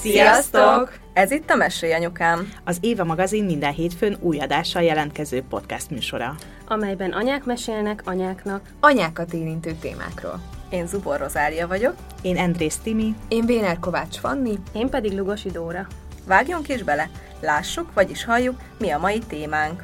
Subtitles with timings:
[0.00, 0.98] Sziasztok!
[1.12, 2.52] Ez itt a Mesélj Anyukám.
[2.64, 6.34] Az Éva magazin minden hétfőn új adással jelentkező podcast műsora.
[6.68, 8.60] amelyben anyák mesélnek anyáknak.
[8.80, 10.40] Anyákat érintő témákról.
[10.70, 11.94] Én Zubor Rozália vagyok.
[12.22, 13.14] Én Andrész Timi.
[13.28, 14.58] Én Béner Kovács Fanni.
[14.72, 15.86] Én pedig Lugosi Dóra.
[16.26, 17.10] Vágjunk is bele,
[17.40, 19.82] lássuk, vagyis halljuk, mi a mai témánk.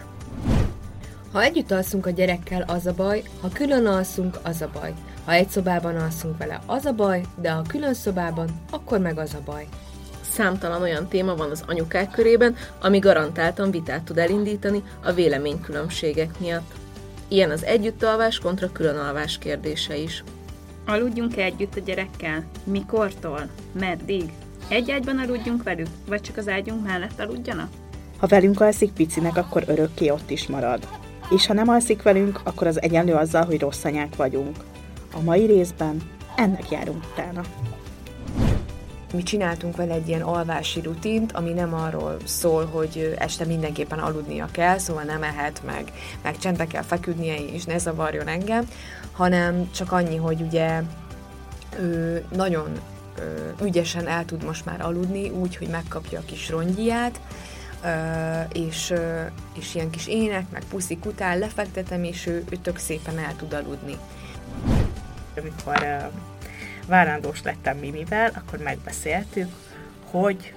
[1.32, 4.92] Ha együtt alszunk a gyerekkel, az a baj, ha külön alszunk, az a baj.
[5.24, 9.34] Ha egy szobában alszunk vele, az a baj, de ha külön szobában, akkor meg az
[9.34, 9.66] a baj.
[10.32, 16.73] Számtalan olyan téma van az anyukák körében, ami garantáltan vitát tud elindítani a véleménykülönbségek miatt.
[17.28, 20.24] Ilyen az együttalvás kontra különalvás kérdése is.
[20.87, 22.45] Aludjunk-e együtt a gyerekkel?
[22.64, 23.48] Mikortól?
[23.80, 24.32] Meddig?
[24.68, 27.68] Egy ágyban aludjunk velük, vagy csak az ágyunk mellett aludjanak?
[28.18, 30.88] Ha velünk alszik picinek, akkor örökké ott is marad.
[31.30, 34.56] És ha nem alszik velünk, akkor az egyenlő azzal, hogy rossz anyák vagyunk.
[35.14, 36.02] A mai részben
[36.37, 37.40] ennek járunk utána.
[39.13, 44.49] Mi csináltunk vele egy ilyen alvási rutint, ami nem arról szól, hogy este mindenképpen aludnia
[44.51, 48.69] kell, szóval nem ehet, meg, meg csendbe kell feküdnie, és ne zavarjon engem,
[49.13, 50.82] hanem csak annyi, hogy ugye
[51.79, 52.80] ő nagyon
[53.63, 57.21] ügyesen el tud most már aludni, úgy, hogy megkapja a kis rongyját,
[58.52, 58.95] és,
[59.59, 63.52] és ilyen kis ének, meg puszik után lefektetem, és ő, ő tök szépen el tud
[63.52, 63.97] aludni.
[65.41, 66.10] Amikor
[66.87, 69.49] várandós lettem Mimivel, akkor megbeszéltük,
[70.11, 70.55] hogy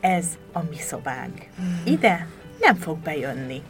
[0.00, 1.46] ez a mi szobánk.
[1.84, 2.26] Ide
[2.60, 3.62] nem fog bejönni.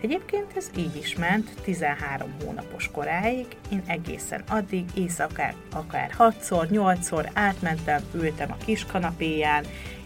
[0.00, 7.30] Egyébként ez így is ment 13 hónapos koráig, én egészen addig éjszakán akár 6-szor, 8-szor
[7.32, 9.64] átmentem, ültem a kis kanapéján,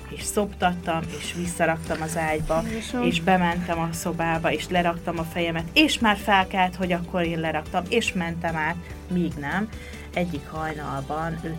[0.09, 2.63] és szoptattam, és visszaraktam az ágyba,
[3.03, 7.85] és bementem a szobába, és leraktam a fejemet, és már felkelt, hogy akkor én leraktam,
[7.89, 8.77] és mentem át,
[9.13, 9.69] míg nem.
[10.15, 11.55] Egyik hajnalban 5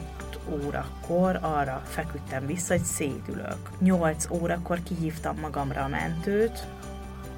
[0.66, 3.70] órakor arra feküdtem vissza, hogy szédülök.
[3.80, 6.68] 8 órakor kihívtam magamra a mentőt,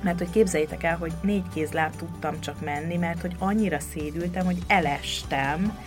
[0.04, 4.58] mert hogy képzeljétek el, hogy négy kézláb tudtam csak menni, mert hogy annyira szédültem, hogy
[4.68, 5.78] elestem,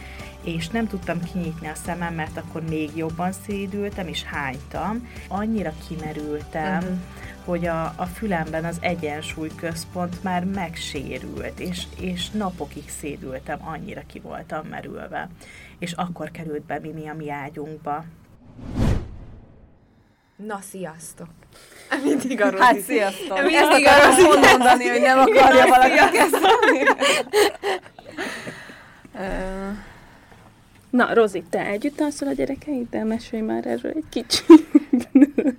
[0.45, 5.09] és nem tudtam kinyitni a szemem, mert akkor még jobban szédültem, és hánytam.
[5.29, 6.97] Annyira kimerültem, uh-huh.
[7.45, 14.21] hogy a, a fülemben az egyensúly központ már megsérült, és, és napokig szédültem, annyira ki
[14.21, 15.29] voltam merülve.
[15.79, 18.05] És akkor került be Mimi a mi ágyunkba.
[20.37, 21.29] Na, sziasztok!
[22.05, 23.39] Mindig arról Hát sziasztok!
[23.39, 26.83] Mindig Ezt akarom arról mondani, hogy nem akarja valaki kezdeni.
[30.95, 33.05] Na, Rozi, te együtt alszol a gyerekeiddel?
[33.05, 34.47] Mesélj már erről egy kicsit.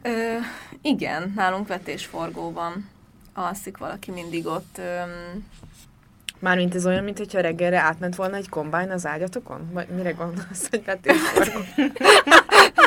[0.01, 0.38] Ö,
[0.81, 2.90] igen, nálunk vetésforgó van.
[3.34, 4.78] Alszik valaki mindig ott.
[4.78, 5.45] Öm,
[6.40, 9.69] Mármint ez olyan, mintha reggelre átment volna egy kombány az ágyatokon?
[9.74, 11.59] Vagy mire gondolsz, hogy vetésforgó?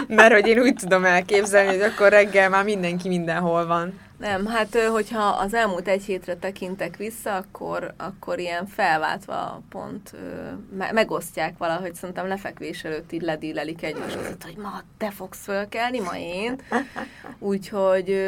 [0.18, 3.98] Mert hogy én úgy tudom elképzelni, hogy akkor reggel már mindenki mindenhol van.
[4.18, 10.14] Nem, hát hogyha az elmúlt egy hétre tekintek vissza, akkor, akkor ilyen felváltva pont
[10.92, 14.14] megosztják valahogy, szerintem lefekvés előtt így ledílelik egymás
[14.44, 16.60] hogy ma te fogsz fölkelni, ma én.
[17.38, 18.20] Úgyhogy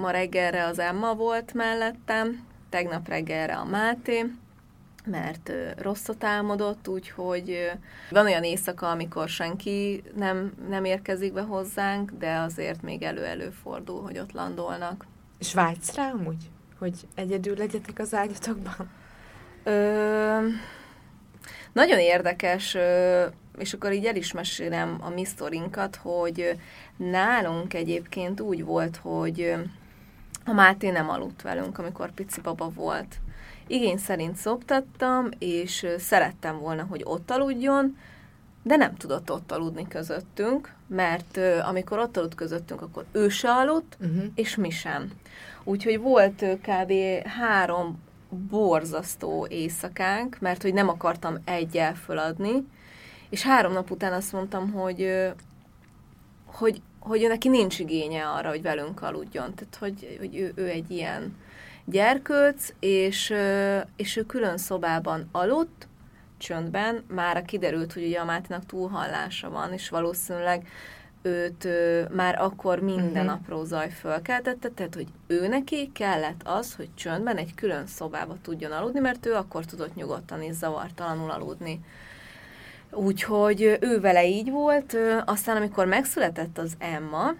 [0.00, 4.24] ma reggelre az Emma volt mellettem, tegnap reggelre a Máté,
[5.04, 7.70] mert rosszat álmodott, úgyhogy
[8.10, 14.02] van olyan éjszaka, amikor senki nem, nem érkezik be hozzánk, de azért még elő-elő fordul,
[14.02, 15.06] hogy ott landolnak.
[15.38, 16.50] És vágysz rá amúgy?
[16.78, 18.90] Hogy egyedül legyetek az ágyatokban?
[19.64, 20.46] Ö,
[21.72, 22.76] nagyon érdekes,
[23.58, 26.58] és akkor így el is mesélem a mi sztorinkat, hogy
[26.96, 29.54] nálunk egyébként úgy volt, hogy
[30.44, 33.16] a Máté nem aludt velünk, amikor pici baba volt.
[33.66, 37.96] Igény szerint szoptattam, és szerettem volna, hogy ott aludjon,
[38.68, 43.50] de nem tudott ott aludni közöttünk, mert ö, amikor ott aludt közöttünk, akkor ő se
[43.50, 44.24] aludt, Uh-huh.
[44.34, 45.10] és mi sem.
[45.64, 46.92] Úgyhogy volt ö, kb.
[47.28, 48.02] három
[48.50, 52.66] borzasztó éjszakánk, mert hogy nem akartam egyel föladni,
[53.30, 55.28] és három nap után azt mondtam, hogy, ö,
[56.46, 59.54] hogy, hogy ő neki nincs igénye arra, hogy velünk aludjon.
[59.54, 61.36] Tehát, hogy, hogy ő, ő egy ilyen
[61.84, 63.34] gyerkőc, és,
[63.96, 65.88] és ő külön szobában aludt,
[66.38, 70.66] csöndben, már kiderült, hogy ugye a Mátinak túlhallása van, és valószínűleg
[71.22, 73.34] őt ö, már akkor minden Mhm.
[73.34, 78.72] apró zaj fölkeltette, tehát hogy ő neki kellett az, hogy csöndben egy külön szobába tudjon
[78.72, 81.80] aludni, mert ő akkor tudott nyugodtan és zavartalanul aludni.
[82.90, 87.34] Úgyhogy ő vele így volt, aztán amikor megszületett az Emma,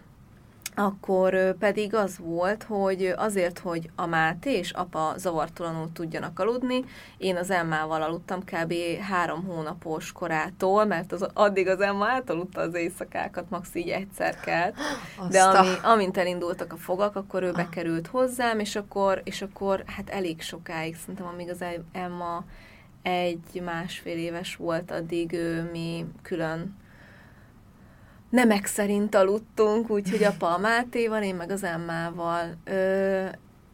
[0.78, 6.84] akkor pedig az volt, hogy azért, hogy a Máté és apa zavartalanul tudjanak aludni,
[7.16, 8.74] én az Emmával aludtam kb.
[9.00, 13.74] három hónapos korától, mert az, addig az Emma átaludta az éjszakákat, max.
[13.74, 14.74] így egyszer kelt.
[15.30, 20.10] De ami, amint elindultak a fogak, akkor ő bekerült hozzám, és akkor, és akkor hát
[20.10, 22.44] elég sokáig, szerintem amíg az Emma
[23.02, 26.76] egy másfél éves volt, addig ő, mi külön
[28.30, 32.54] nemek szerint aludtunk, úgyhogy apa a Mátéval, én meg az Emmával.
[32.64, 33.26] Ö,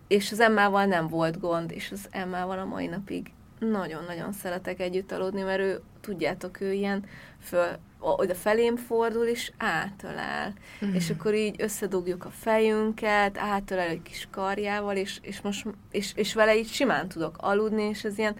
[0.08, 5.12] és az Emmával nem volt gond, és az Emmával a mai napig nagyon-nagyon szeretek együtt
[5.12, 7.04] aludni, mert ő, tudjátok, ő ilyen
[7.40, 7.66] föl,
[7.98, 10.52] oda felém fordul, és átölel.
[10.84, 10.94] Mm.
[10.94, 16.34] És akkor így összedugjuk a fejünket, átölel egy kis karjával, és, és, most, és, és
[16.34, 18.36] vele így simán tudok aludni, és ez ilyen,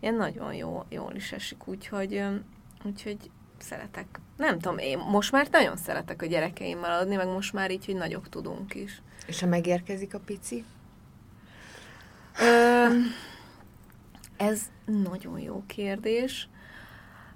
[0.00, 2.22] ilyen nagyon jó, jól is esik, úgyhogy,
[2.84, 4.20] úgyhogy szeretek.
[4.42, 7.94] Nem tudom, én most már nagyon szeretek a gyerekeimmel aludni, meg most már így, hogy
[7.94, 9.02] nagyok tudunk is.
[9.26, 10.64] És ha megérkezik a pici?
[12.40, 12.86] Ö,
[14.36, 16.48] ez nagyon jó kérdés.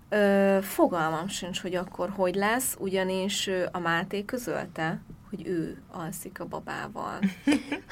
[0.08, 5.00] Ö, fogalmam sincs, hogy akkor hogy lesz, ugyanis a Máté közölte,
[5.30, 7.18] hogy ő alszik a babával.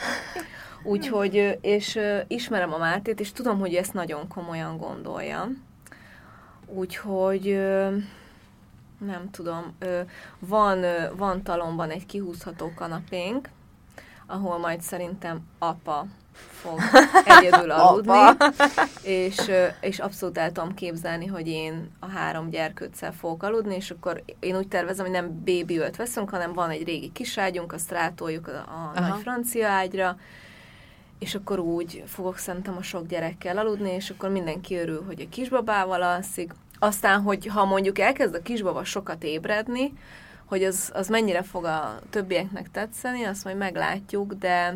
[0.93, 5.51] Úgyhogy, és ismerem a Mátét, és tudom, hogy ezt nagyon komolyan gondolja.
[6.67, 7.59] Úgyhogy
[8.99, 9.77] nem tudom,
[10.39, 10.85] van,
[11.17, 13.49] van talomban egy kihúzható kanapénk,
[14.27, 16.81] ahol majd szerintem apa fog
[17.39, 18.47] egyedül aludni,
[19.03, 19.51] és,
[19.81, 24.57] és abszolút el tudom képzelni, hogy én a három gyerkőccel fogok aludni, és akkor én
[24.57, 28.53] úgy tervezem, hogy nem bébi ölt veszünk, hanem van egy régi kiságyunk, azt rátoljuk a,
[28.53, 29.09] a Aha.
[29.09, 30.17] nagy francia ágyra,
[31.19, 35.29] és akkor úgy fogok szerintem a sok gyerekkel aludni, és akkor mindenki örül, hogy a
[35.29, 36.53] kisbabával alszik.
[36.79, 39.93] Aztán, hogy ha mondjuk elkezd a kisbaba sokat ébredni,
[40.45, 44.75] hogy az, az mennyire fog a többieknek tetszeni, azt majd meglátjuk, de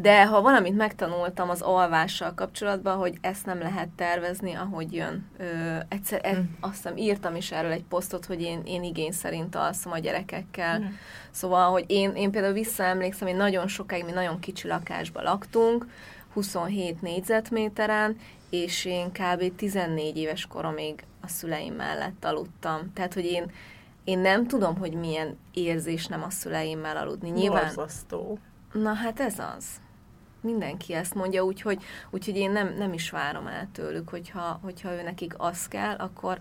[0.00, 5.26] de ha valamit megtanultam az alvással kapcsolatban, hogy ezt nem lehet tervezni, ahogy jön.
[5.38, 5.44] Ö,
[5.88, 9.92] egyszer, e, azt hiszem írtam is erről egy posztot, hogy én, én igény szerint alszom
[9.92, 10.78] a gyerekekkel.
[10.78, 10.84] Mm.
[11.30, 15.86] Szóval, hogy én, én például visszaemlékszem, hogy nagyon sokáig mi nagyon kicsi lakásban laktunk,
[16.32, 18.16] 27 négyzetméteren,
[18.50, 19.54] és én kb.
[19.56, 22.92] 14 éves koromig a szüleim mellett aludtam.
[22.92, 23.50] Tehát, hogy én,
[24.04, 27.30] én nem tudom, hogy milyen érzés nem a szüleimmel aludni.
[27.30, 28.38] Nyilván, Borzasztó.
[28.72, 29.66] na hát ez az.
[30.40, 35.02] Mindenki ezt mondja, úgyhogy, úgyhogy én nem, nem is várom el tőlük, hogyha, hogyha ő
[35.02, 36.40] nekik az kell, akkor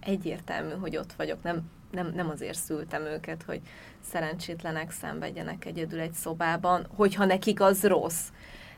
[0.00, 1.42] egyértelmű, hogy ott vagyok.
[1.42, 3.60] Nem, nem, nem azért szültem őket, hogy
[4.00, 8.28] szerencsétlenek szenvedjenek egyedül egy szobában, hogyha nekik az rossz.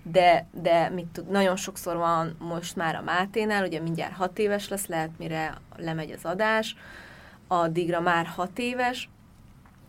[0.03, 4.69] De, de mit tud, nagyon sokszor van most már a Máténál, ugye mindjárt hat éves
[4.69, 6.77] lesz, lehet mire lemegy az adás,
[7.47, 9.09] addigra már hat éves,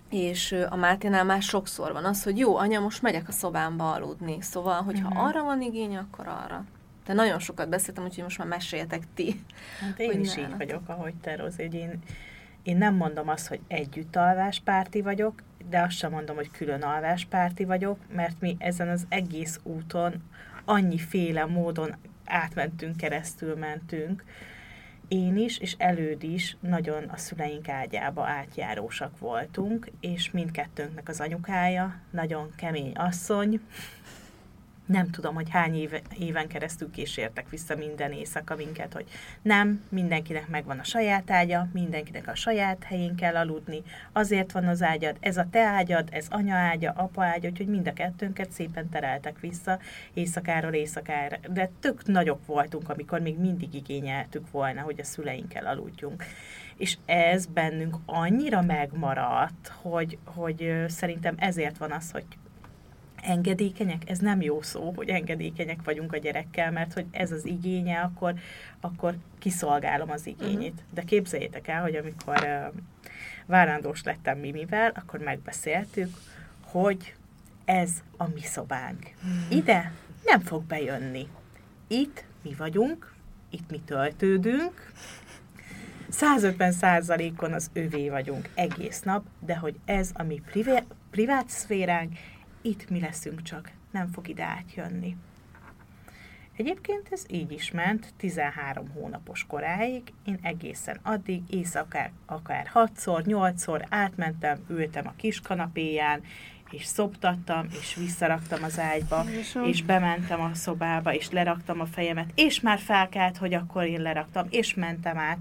[0.10, 4.42] és a Máténál már sokszor van az, hogy jó, anya, most megyek a szobámba aludni.
[4.42, 5.24] Szóval, hogyha uh-huh.
[5.26, 6.64] arra van igény, akkor arra.
[7.06, 9.44] De nagyon sokat beszéltem, úgyhogy most már meséljetek ti.
[9.80, 10.58] Hát én Hogy is így nálatok.
[10.58, 12.00] vagyok, ahogy te, Rozi, hogy én,
[12.64, 17.66] én nem mondom azt, hogy együtt alváspárti vagyok, de azt sem mondom, hogy külön alváspárti
[17.66, 20.24] vagyok, mert mi ezen az egész úton
[20.66, 24.24] annyiféle módon átmentünk, keresztül mentünk,
[25.08, 32.02] én is, és előd is nagyon a szüleink ágyába átjárósak voltunk, és mindkettőnknek az anyukája,
[32.12, 33.62] nagyon kemény asszony,
[34.92, 39.06] nem tudom, hogy hány éve, éven keresztül kísértek vissza minden éjszaka minket, hogy
[39.42, 44.82] nem, mindenkinek megvan a saját ágya, mindenkinek a saját helyén kell aludni, azért van az
[44.82, 48.90] ágyad, ez a te ágyad, ez anya ágya, apa ágya, úgyhogy mind a kettőnket szépen
[48.90, 49.80] tereltek vissza
[50.14, 51.38] éjszakáról éjszakára.
[51.50, 56.24] De tök nagyok voltunk, amikor még mindig igényeltük volna, hogy a szüleinkkel aludjunk.
[56.78, 62.26] És ez bennünk annyira megmaradt, hogy, hogy szerintem ezért van az, hogy
[63.22, 68.00] engedékenyek, ez nem jó szó, hogy engedékenyek vagyunk a gyerekkel, mert hogy ez az igénye,
[68.00, 68.34] akkor,
[68.80, 70.72] akkor kiszolgálom az igényét.
[70.72, 70.94] Uh-huh.
[70.94, 72.74] De képzeljétek el, hogy amikor uh,
[73.46, 76.10] várandós lettem Mimivel, akkor megbeszéltük,
[76.62, 77.16] hogy
[77.66, 79.14] ez a mi szobánk.
[79.50, 79.92] Ide
[80.26, 81.28] nem fog bejönni.
[81.88, 83.14] Itt mi vagyunk,
[83.50, 84.92] itt mi töltődünk,
[86.10, 92.14] 150 százalékon az övé vagyunk egész nap, de hogy ez a mi privé, privát szféránk,
[92.62, 95.16] itt mi leszünk csak, nem fog ide átjönni.
[96.58, 103.86] Egyébként ez így is ment 13 hónapos koráig, én egészen addig éjszakár akár 6-szor, 8-szor
[103.90, 106.22] átmentem, ültem a kis kanapéján,
[106.72, 109.26] és szoptattam, és visszaraktam az ágyba,
[109.66, 114.48] és bementem a szobába, és leraktam a fejemet, és már felkelt, hogy akkor én leraktam,
[114.50, 115.38] és mentem át.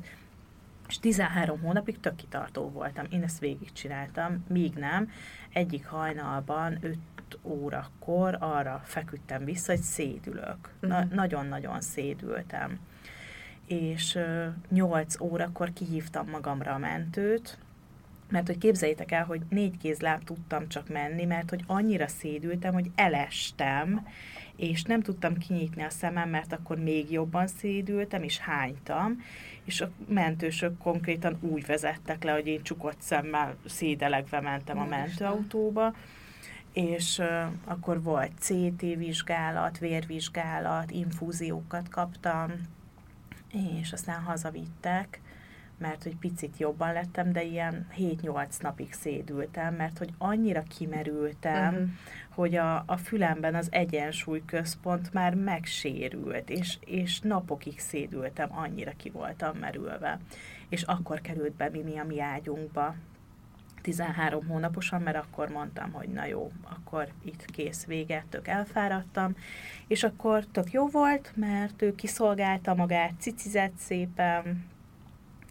[0.89, 3.07] és 13 hónapig tök kitartó voltam.
[3.11, 5.11] Én ezt végigcsináltam, míg nem.
[5.53, 6.97] Egyik hajnalban 5
[7.43, 10.57] órakor arra feküdtem vissza, hogy szédülök.
[10.81, 11.15] Na, Mhm.
[11.15, 12.79] nagyon-nagyon szédültem.
[13.67, 17.59] És ö, 8 órakor kihívtam magamra a mentőt,
[18.31, 22.91] mert hogy képzeljétek el, hogy négy kézláb tudtam csak menni, mert hogy annyira szédültem, hogy
[22.95, 24.07] elestem,
[24.57, 29.23] és nem tudtam kinyitni a szemem, mert akkor még jobban szédültem, és hánytam,
[29.65, 35.95] és a mentősök konkrétan úgy vezettek le, hogy én csukott szemmel szédelegve mentem a mentőautóba,
[36.73, 37.27] és uh,
[37.65, 42.53] akkor volt CT vizsgálat, vérvizsgálat, infúziókat kaptam,
[43.81, 45.21] és aztán hazavittek,
[45.81, 51.83] mert hogy picit jobban lettem, de ilyen 7-8 napig szédültem, mert hogy annyira kimerültem, Mhm.
[52.29, 59.11] hogy a, a fülemben az egyensúly központ már megsérült, és, és napokig szédültem, annyira ki
[59.11, 60.19] voltam merülve.
[60.69, 62.95] És akkor került be Mimi a mi ágyunkba,
[63.83, 69.35] 13 hónaposan, mert akkor mondtam, hogy na jó, akkor itt kész vége, tök elfáradtam,
[69.87, 74.65] és akkor tök jó volt, mert ő kiszolgálta magát, cicizett szépen,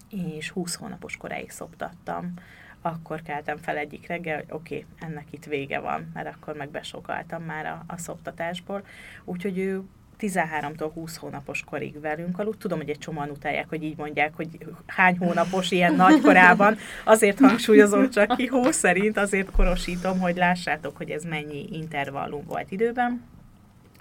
[0.09, 2.33] és 20 hónapos koráig szoptattam.
[2.81, 6.69] Akkor keltem fel egyik reggel, hogy oké, okay, ennek itt vége van, mert akkor meg
[6.69, 8.85] besokaltam már a, a szoptatásból.
[9.25, 9.83] Úgyhogy ő
[10.19, 12.59] 13-tól 20 hónapos korig velünk aludt.
[12.59, 14.47] Tudom, hogy egy csomóan utálják, hogy így mondják, hogy
[14.85, 16.77] hány hónapos ilyen nagykorában.
[17.05, 22.71] Azért hangsúlyozom csak ki, hó szerint azért korosítom, hogy lássátok, hogy ez mennyi intervallum volt
[22.71, 23.21] időben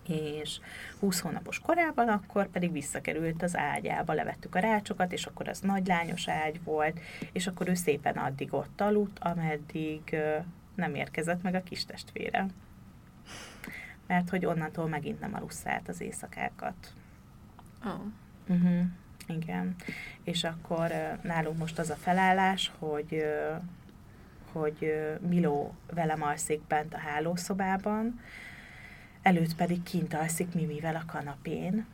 [0.08, 0.60] és
[1.00, 5.86] 20 hónapos korában akkor pedig visszakerült az ágyába, levettük a rácsokat, és akkor az nagy
[5.86, 7.00] lányos ágy volt,
[7.32, 10.16] és akkor ő szépen addig ott aludt, ameddig
[10.74, 12.46] nem érkezett meg a kis testvére.
[14.06, 16.92] Mert hogy onnantól megint nem alusszált az éjszakákat.
[17.84, 18.00] Oh.
[18.48, 18.84] Uh-huh.
[19.26, 19.74] Igen.
[20.22, 23.24] És akkor nálunk most az a felállás, hogy
[24.52, 24.92] hogy
[25.28, 28.20] Miló velem alszik bent a hálószobában,
[29.28, 31.86] előtt pedig kint alszik Mimivel a kanapén.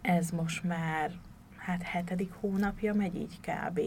[0.00, 1.10] Ez most már
[1.56, 3.80] hát hetedik hónapja megy így kb.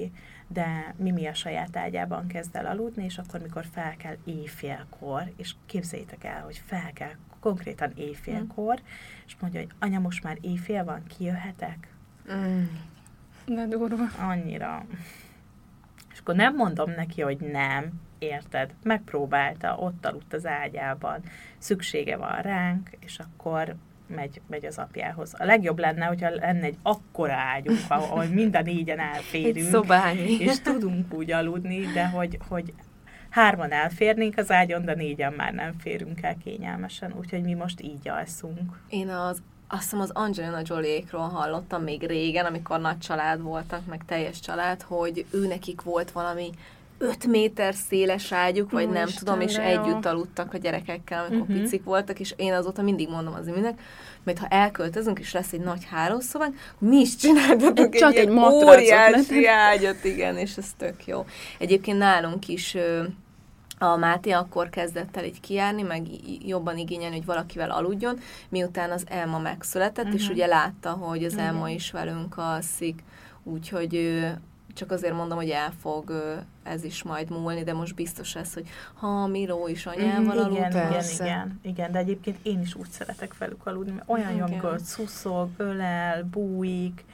[0.47, 5.55] De Mimi a saját ágyában kezd el aludni, és akkor, mikor fel kell éjfélkor, és
[5.65, 8.81] képzeljétek el, hogy fel kell konkrétan éjfélkor,
[9.25, 11.87] és mondja, hogy anya, most már éjfél van, kijöhetek?
[12.33, 12.63] Mm.
[13.45, 14.05] De durva.
[14.19, 14.85] Annyira.
[16.13, 18.73] És akkor nem mondom neki, hogy nem, érted?
[18.83, 21.19] Megpróbálta, ott aludt az ágyában,
[21.57, 23.75] szüksége van ránk, és akkor
[24.07, 25.33] megy, megy az apjához.
[25.37, 30.37] A legjobb lenne, hogyha lenne egy akkora ágyunk, ahol mind a négyen Egy elférünk, szobányi.
[30.39, 32.73] és tudunk úgy aludni, de hogy, hogy
[33.29, 38.09] hárman elférnénk az ágyon, de négyen már nem férünk el kényelmesen, úgyhogy mi most így
[38.09, 38.79] alszunk.
[38.89, 44.05] Én az, azt hiszem az Angelina Jolie-król hallottam még régen, amikor nagy család voltak, meg
[44.05, 46.49] teljes család, hogy ő nekik volt valami
[46.97, 51.61] 5 méter széles ágyuk, vagy nem tudom, és együtt aludtak a gyerekekkel, amikor uh-huh.
[51.61, 53.79] picik voltak, és én azóta mindig mondom az iminek,
[54.23, 59.47] mert ha elköltözünk, és lesz egy nagy hálószobánk, mi is csináltatok Csak egy, egy óriási
[59.47, 61.25] ágyat, igen, és ez tök jó.
[61.57, 62.77] Egyébként nálunk is
[63.77, 66.07] a Máté akkor kezdett el így kijárni, meg
[66.45, 70.19] jobban igényelni, hogy valakivel aludjon, miután az Elma megszületett, uh-huh.
[70.19, 70.33] és Mhm.
[70.33, 71.37] ugye látta, hogy az.
[71.37, 73.03] Elma is velünk alszik,
[73.43, 74.25] úgyhogy
[74.75, 76.11] csak azért mondom, hogy el fog
[76.63, 80.57] ez is majd múlni, de most biztos lesz, hogy ha Miró is anyával Mhm, aludt.
[80.57, 84.43] Igen, igen, igen, igen, de egyébként én is úgy szeretek velük aludni, mert olyan jó,
[84.45, 87.05] amikor szuszog, ölel, bújik,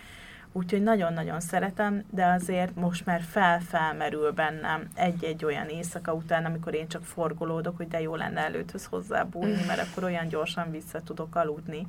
[0.51, 6.87] úgyhogy nagyon-nagyon szeretem, de azért most már fel-felmerül bennem egy-egy olyan éjszaka után, amikor én
[6.87, 11.35] csak forgolódok, hogy de jó lenne előthöz hozzá bújni, mert akkor olyan gyorsan vissza tudok
[11.35, 11.87] aludni.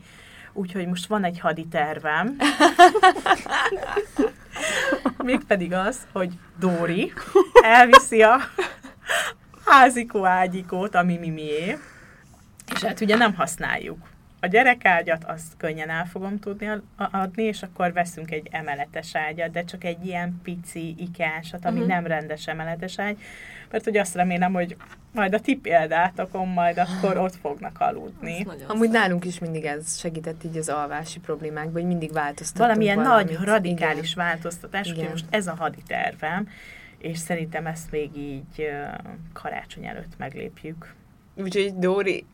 [0.52, 2.36] Úgyhogy most van egy haditervem,
[5.24, 7.12] mégpedig az, hogy Dóri
[7.62, 8.40] elviszi a
[9.64, 11.78] házikó ágyikót, ami Mimié,
[12.74, 14.11] és hát ugye nem használjuk.
[14.44, 19.64] A gyerekágyat azt könnyen el fogom tudni adni, és akkor veszünk egy emeletes ágyat, de
[19.64, 21.92] csak egy ilyen pici ikásat, ami uh-huh.
[21.92, 23.18] nem rendes emeletes ágy,
[23.70, 24.76] mert hogy azt remélem, hogy
[25.12, 28.46] majd a ti példátokon majd akkor ott fognak aludni.
[28.66, 29.00] Amúgy szép.
[29.00, 33.38] nálunk is mindig ez segített így az alvási problémákban, hogy mindig változtattunk Valamilyen valamit.
[33.38, 34.24] nagy, radikális Igen.
[34.24, 35.10] változtatás, úgyhogy Igen.
[35.10, 36.48] most ez a haditervem,
[36.98, 38.70] és szerintem ezt még így
[39.32, 40.94] karácsony előtt meglépjük.
[41.34, 42.24] Úgyhogy Dóri,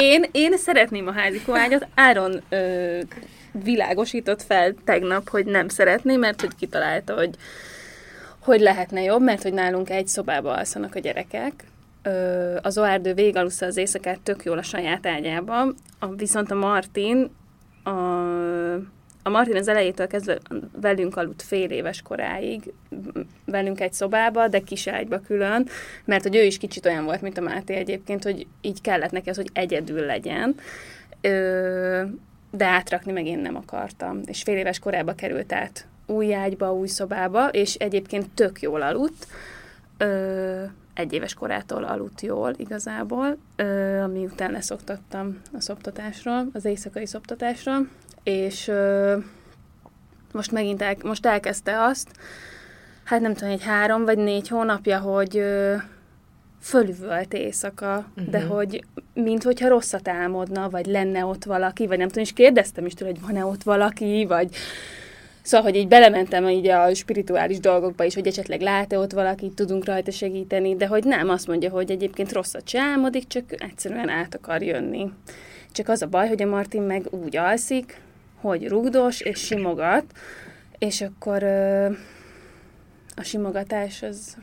[0.00, 1.86] Én, én szeretném a házikó ágyat.
[1.94, 2.98] Áron ö,
[3.52, 7.34] világosított fel tegnap, hogy nem szeretné, mert hogy kitalálta, hogy,
[8.38, 11.64] hogy lehetne jobb, mert hogy nálunk egy szobába alszanak a gyerekek.
[12.02, 17.30] Ö, az Oárdő végalusza az éjszakát tök jól a saját ágyában, a, viszont a Martin
[17.84, 17.90] a,
[19.22, 20.38] a Martin az elejétől kezdve
[20.80, 22.72] velünk aludt fél éves koráig,
[23.44, 25.68] velünk egy szobába, de kis ágyba külön,
[26.04, 29.28] mert hogy ő is kicsit olyan volt, mint a Máté egyébként, hogy így kellett neki
[29.30, 30.54] az, hogy egyedül legyen.
[31.20, 32.02] Ö,
[32.50, 34.20] de átrakni meg én nem akartam.
[34.24, 39.26] És fél éves korába került át új ágyba, új szobába, és egyébként tök jól aludt.
[39.98, 40.62] Ö,
[40.94, 47.88] egy éves korától aludt jól igazából, ö, ami után leszoktattam a szoptatásról, az éjszakai szoptatásról,
[48.22, 49.16] és ö,
[50.32, 52.08] most megint el, most elkezdte azt,
[53.04, 55.74] hát nem tudom, egy három vagy négy hónapja, hogy ö,
[56.60, 58.30] fölüvölt éjszaka, uh-huh.
[58.30, 58.84] de hogy
[59.14, 63.10] mint hogyha rosszat álmodna, vagy lenne ott valaki, vagy nem tudom, és kérdeztem is tőle,
[63.10, 64.54] hogy van-e ott valaki, vagy
[65.42, 69.84] Szóval, hogy így belementem így a spirituális dolgokba is, hogy esetleg lát-e ott valakit, tudunk
[69.84, 74.34] rajta segíteni, de hogy nem, azt mondja, hogy egyébként rosszat se álmodik, csak egyszerűen át
[74.34, 75.10] akar jönni.
[75.72, 78.00] Csak az a baj, hogy a Martin meg úgy alszik,
[78.40, 80.04] hogy rugdos és simogat,
[80.78, 81.86] és akkor ö,
[83.16, 84.36] a simogatás az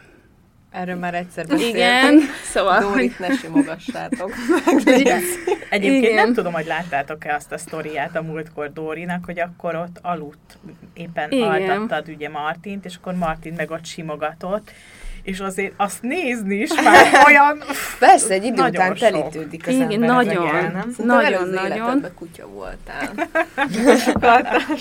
[0.72, 1.75] Erről már egyszer beszéltünk.
[1.75, 2.20] igen,
[2.54, 4.32] szóval, Dórit ne simogassátok.
[5.70, 6.16] Egyébként Igen.
[6.16, 10.58] nem tudom, hogy láttátok-e azt a sztoriát a múltkor Dórinak, hogy akkor ott aludt,
[10.94, 11.50] éppen Igen.
[11.50, 14.72] altattad ugye Martint, és akkor Martin meg ott simogatott,
[15.28, 17.64] és azért azt nézni is már olyan...
[18.00, 19.10] Persze, egy idő Nagyon után sok.
[19.10, 20.48] telítődik az Igen, ember nagyon.
[20.48, 20.94] ezekkel, nem?
[20.98, 23.12] Nagyon, Nagyon, kutya voltál.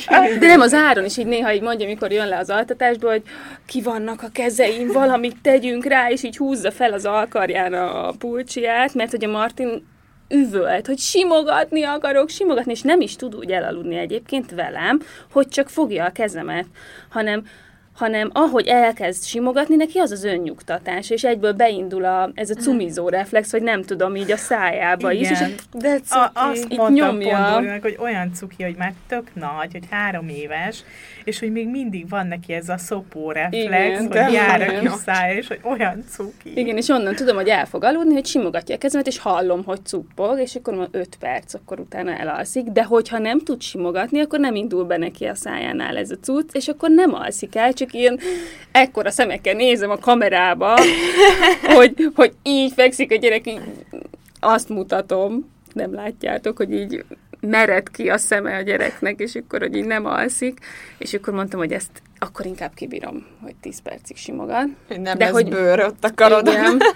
[0.38, 3.22] De nem az áron is így néha így mondja, amikor jön le az altatásból, hogy
[3.66, 8.94] ki vannak a kezeim, valamit tegyünk rá, és így húzza fel az alkarján a pulcsiát,
[8.94, 9.86] mert hogy a Martin
[10.28, 15.00] üvölt, hogy simogatni akarok, simogatni, és nem is tud úgy elaludni egyébként velem,
[15.32, 16.66] hogy csak fogja a kezemet,
[17.08, 17.44] hanem
[17.96, 23.08] hanem ahogy elkezd simogatni, neki az az önnyugtatás, és egyből beindul a, ez a cumizó
[23.08, 25.54] reflex, hogy nem tudom, így a szájába is, és Igen.
[25.72, 26.30] De A, cuki.
[26.34, 27.36] azt Így mondtam nyomja.
[27.36, 30.84] pont Dórinak, hogy olyan cuki, hogy már tök nagy, hogy három éves,
[31.26, 34.90] és hogy még mindig van neki ez a szopó reflex, Igen, hogy jár a kis
[34.90, 36.58] szája, és hogy olyan cuki.
[36.58, 39.84] Igen, és onnan tudom, hogy el fog aludni, hogy simogatja a kezemet, és hallom, hogy
[39.84, 44.40] cuppog, és akkor van 5 perc, akkor utána elalszik, de hogyha nem tud simogatni, akkor
[44.40, 47.92] nem indul be neki a szájánál ez a cucc, és akkor nem alszik el, csak
[47.92, 48.18] ilyen
[48.72, 50.78] ekkora szemekkel nézem a kamerába,
[51.76, 53.60] hogy, hogy így fekszik a gyerek, így
[54.40, 57.04] azt mutatom, nem látjátok, hogy így
[57.46, 60.58] mered ki a szeme a gyereknek, és akkor, hogy így nem alszik,
[60.98, 64.66] és akkor mondtam, hogy ezt akkor inkább kibírom, hogy 10 percig simogat.
[64.88, 66.54] Hogy nem de hogy- bőr ott a karodon.
[66.54, 66.78] Igen.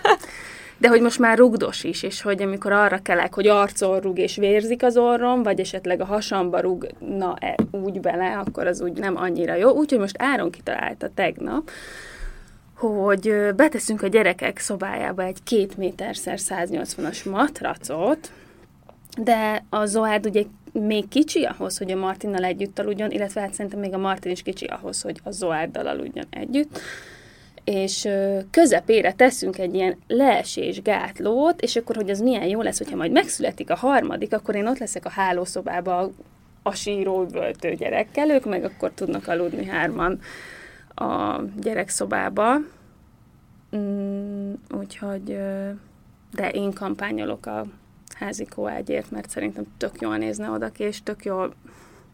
[0.78, 4.36] De hogy most már rugdos is, és hogy amikor arra kelek, hogy arcon rúg és
[4.36, 8.92] vérzik az orrom, vagy esetleg a hasamba rúg, na e, úgy bele, akkor az úgy
[8.92, 9.70] nem annyira jó.
[9.70, 11.70] Úgyhogy most Áron kitalálta tegnap,
[12.74, 18.30] hogy beteszünk a gyerekek szobájába egy két méterszer 180-as matracot,
[19.18, 23.80] de a Zoárd ugye még kicsi ahhoz, hogy a Martinnal együtt aludjon, illetve hát szerintem
[23.80, 26.80] még a Martin is kicsi ahhoz, hogy a Zoárddal aludjon együtt
[27.64, 28.08] és
[28.50, 33.12] közepére teszünk egy ilyen leesés gátlót, és akkor, hogy az milyen jó lesz, hogyha majd
[33.12, 36.14] megszületik a harmadik, akkor én ott leszek a hálószobában
[36.62, 40.20] a síró üvöltő gyerekkel, ők meg akkor tudnak aludni hárman
[40.94, 42.56] a gyerekszobába.
[43.76, 45.38] Mm, úgyhogy,
[46.32, 47.66] de én kampányolok a
[48.20, 51.54] házi koágyért, mert szerintem tök jól nézne oda ki, és tök jól,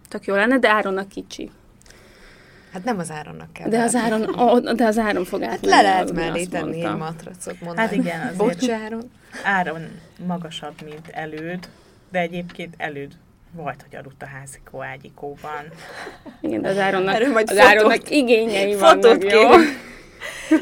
[0.09, 1.51] tök jól lenne, de Áronnak kicsi.
[2.73, 3.69] Hát nem az áronnak kell.
[3.69, 5.75] De az áron, ó, de az áron fog átmenni.
[5.75, 7.77] Le lehet mellé tenni egy matracot, mondom.
[7.85, 8.37] Hát igen, azért.
[8.37, 9.11] Bocs, Áron.
[9.45, 9.83] Áron
[10.27, 11.69] magasabb, mint előd,
[12.11, 13.12] de egyébként előd
[13.53, 15.62] volt, hogy aludt a házikó ágyikóban.
[16.40, 19.29] Igen, de az Áronnak, Erről majd az fotót- Áronnak igényei fotót vannak, jó?
[19.29, 19.79] kérünk.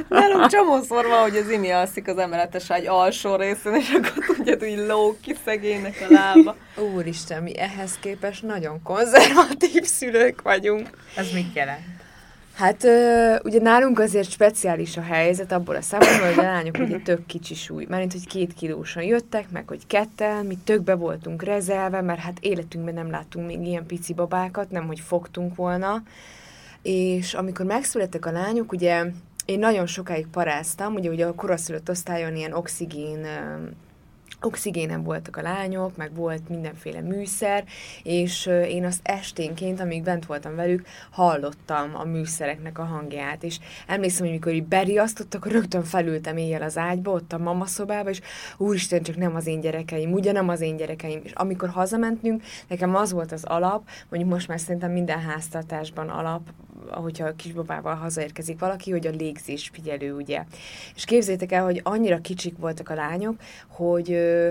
[0.09, 4.65] Nálunk csomószor van, hogy az Imi alszik az emeletes ágy alsó részén, és akkor tudjad,
[4.65, 6.57] úgy lóg ki szegénynek a lába.
[6.95, 10.89] Úristen, mi ehhez képest nagyon konzervatív szülők vagyunk.
[11.17, 11.95] Ez mit jelent?
[12.55, 16.99] Hát ö, ugye nálunk azért speciális a helyzet abból a szempontból, hogy a lányok ugye
[16.99, 17.87] tök kicsi súly.
[17.89, 22.95] Mármint, hogy két kilósan jöttek, meg hogy ketten, mi tökbe voltunk rezelve, mert hát életünkben
[22.95, 26.03] nem láttunk még ilyen pici babákat, nem hogy fogtunk volna.
[26.83, 29.05] És amikor megszülettek a lányok, ugye
[29.45, 33.67] én nagyon sokáig paráztam, ugye, ugye a koraszülött osztályon ilyen oxigén ö,
[34.45, 37.65] oxigénen voltak a lányok, meg volt mindenféle műszer,
[38.03, 44.25] és én azt esténként, amíg bent voltam velük, hallottam a műszereknek a hangját, és emlékszem,
[44.25, 48.21] hogy mikor így beriasztottak, akkor rögtön felültem éjjel az ágyba, ott a mama szobába, és
[48.57, 51.21] úristen, csak nem az én gyerekeim, ugye nem az én gyerekeim.
[51.23, 56.43] És amikor hazamentünk, nekem az volt az alap, mondjuk most már szerintem minden háztartásban alap,
[56.91, 60.45] ahogyha a kisbabával hazaérkezik valaki, hogy a légzés figyelő, ugye.
[60.95, 63.37] És képzétek el, hogy annyira kicsik voltak a lányok,
[63.69, 64.49] hogy ö,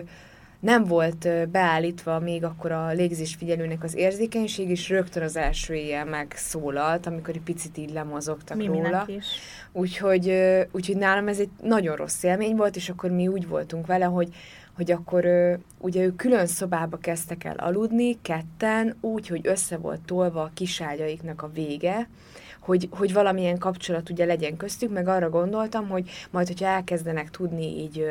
[0.63, 7.05] nem volt beállítva még akkor a légzésfigyelőnek az érzékenység, és rögtön az első éjjel megszólalt,
[7.05, 9.05] amikor egy picit így lemozogtak Miminek róla.
[9.07, 9.25] is.
[9.71, 10.33] Úgyhogy,
[10.71, 14.29] úgyhogy nálam ez egy nagyon rossz élmény volt, és akkor mi úgy voltunk vele, hogy
[14.75, 20.01] hogy akkor ö, ugye ők külön szobába kezdtek el aludni, ketten, úgy, hogy össze volt
[20.01, 22.07] tolva a kiságyaiknak a vége,
[22.65, 27.81] hogy, hogy valamilyen kapcsolat ugye legyen köztük, meg arra gondoltam, hogy majd, hogyha elkezdenek tudni
[27.81, 28.09] így,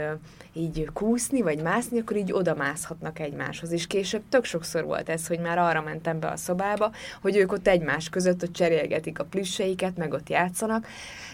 [0.53, 3.73] így kúszni, vagy mászni, akkor így oda mászhatnak egymáshoz.
[3.73, 6.91] És később tök sokszor volt ez, hogy már arra mentem be a szobába,
[7.23, 10.87] hogy ők ott egymás között ott cserélgetik a plüsseiket, meg ott játszanak,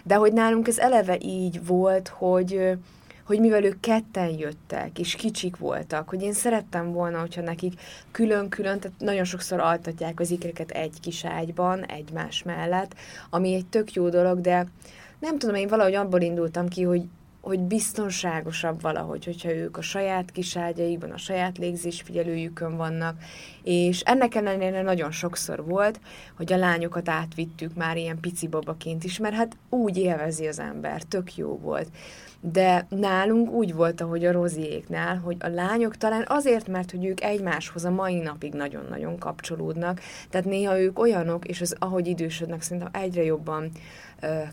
[0.05, 2.79] de hogy nálunk ez eleve így volt, hogy
[3.29, 8.81] hogy mivel ők ketten jöttek, és kicsik voltak, hogy én szerettem volna, hogyha nekik külön-külön,
[8.81, 12.95] tehát nagyon sokszor altatják az ikreket egy kis ágyban, egymás mellett,
[13.31, 14.67] ami egy tök jó dolog, de
[15.19, 17.03] nem tudom, én valahogy abból indultam ki, hogy
[17.41, 23.17] hogy biztonságosabb valahogy, hogyha ők a saját kiságyaikban, a saját légzésfigyelőjükön vannak,
[23.63, 26.01] és ennek ellenére nagyon sokszor volt,
[26.37, 31.03] hogy a lányokat átvittük már ilyen pici babaként is, mert hát úgy élvezi az ember,
[31.03, 31.89] tök jó volt.
[32.41, 37.23] De nálunk úgy volt, ahogy a Roziéknál, hogy a lányok talán azért, mert hogy ők
[37.23, 43.03] egymáshoz a mai napig nagyon-nagyon kapcsolódnak, tehát néha ők olyanok, és az, ahogy idősödnek, szerintem
[43.03, 43.71] egyre jobban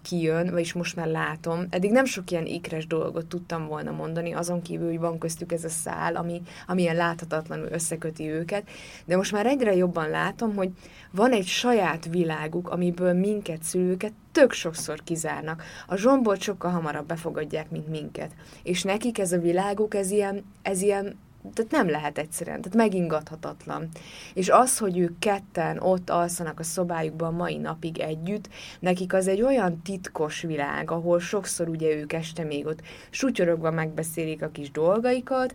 [0.01, 1.65] kijön, vagyis most már látom.
[1.69, 5.63] Eddig nem sok ilyen ikres dolgot tudtam volna mondani, azon kívül, hogy van köztük ez
[5.63, 8.69] a szál, ami, ami ilyen láthatatlanul összeköti őket,
[9.06, 10.69] de most már egyre jobban látom, hogy
[11.12, 15.63] van egy saját világuk, amiből minket, szülőket tök sokszor kizárnak.
[15.88, 18.32] A zsombort sokkal hamarabb befogadják, mint minket.
[18.63, 21.17] És nekik ez a világuk, ez ilyen, ez ilyen
[21.54, 23.90] tehát nem lehet egyszerűen, tehát megingathatatlan.
[24.34, 29.42] És az, hogy ők ketten ott alszanak a szobájukban mai napig együtt, nekik az egy
[29.42, 35.54] olyan titkos világ, ahol sokszor ugye ők este még ott sutyorogva megbeszélik a kis dolgaikat,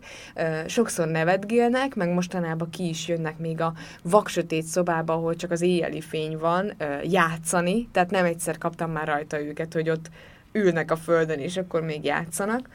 [0.65, 3.73] sokszor nevetgélnek, meg mostanában ki is jönnek még a
[4.03, 6.73] vaksötét szobába, ahol csak az éjjeli fény van,
[7.03, 10.09] játszani, tehát nem egyszer kaptam már rajta őket, hogy ott
[10.51, 12.69] ülnek a földön, és akkor még játszanak.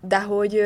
[0.00, 0.62] De hogy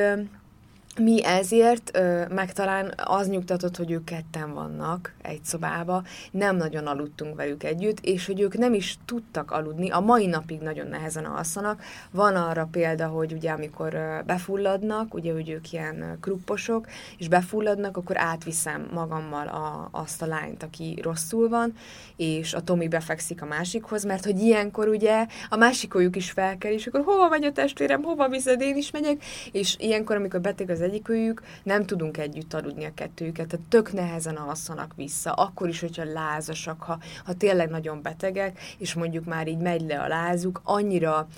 [0.99, 6.87] mi ezért, ö, meg talán az nyugtatott, hogy ők ketten vannak egy szobába, nem nagyon
[6.87, 11.25] aludtunk velük együtt, és hogy ők nem is tudtak aludni, a mai napig nagyon nehezen
[11.25, 11.83] alszanak.
[12.11, 16.87] Van arra példa, hogy ugye amikor ö, befulladnak, ugye hogy ők ilyen krupposok,
[17.19, 21.73] és befulladnak, akkor átviszem magammal a, azt a lányt, aki rosszul van,
[22.17, 26.87] és a Tomi befekszik a másikhoz, mert hogy ilyenkor ugye a másikójuk is felkel, és
[26.87, 30.81] akkor hova megy a testvérem, hova viszed, én is megyek, és ilyenkor, amikor beteg az
[30.89, 36.05] egyikőjük, nem tudunk együtt aludni a kettőjüket, tehát tök nehezen alszanak vissza, akkor is, hogyha
[36.05, 41.29] lázasak, ha, ha tényleg nagyon betegek, és mondjuk már így megy le a lázuk, annyira,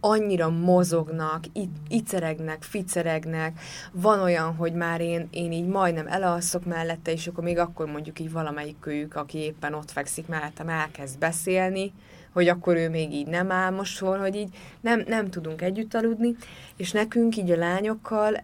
[0.00, 3.60] annyira mozognak, itt, iceregnek, ficeregnek,
[3.92, 8.18] van olyan, hogy már én, én így majdnem elalszok mellette, és akkor még akkor mondjuk
[8.18, 11.92] így valamelyik kölyük, aki éppen ott fekszik mellettem, elkezd beszélni,
[12.32, 14.48] hogy akkor ő még így nem álmosol, hogy így
[14.80, 16.36] nem, nem tudunk együtt aludni,
[16.76, 18.34] és nekünk így a lányokkal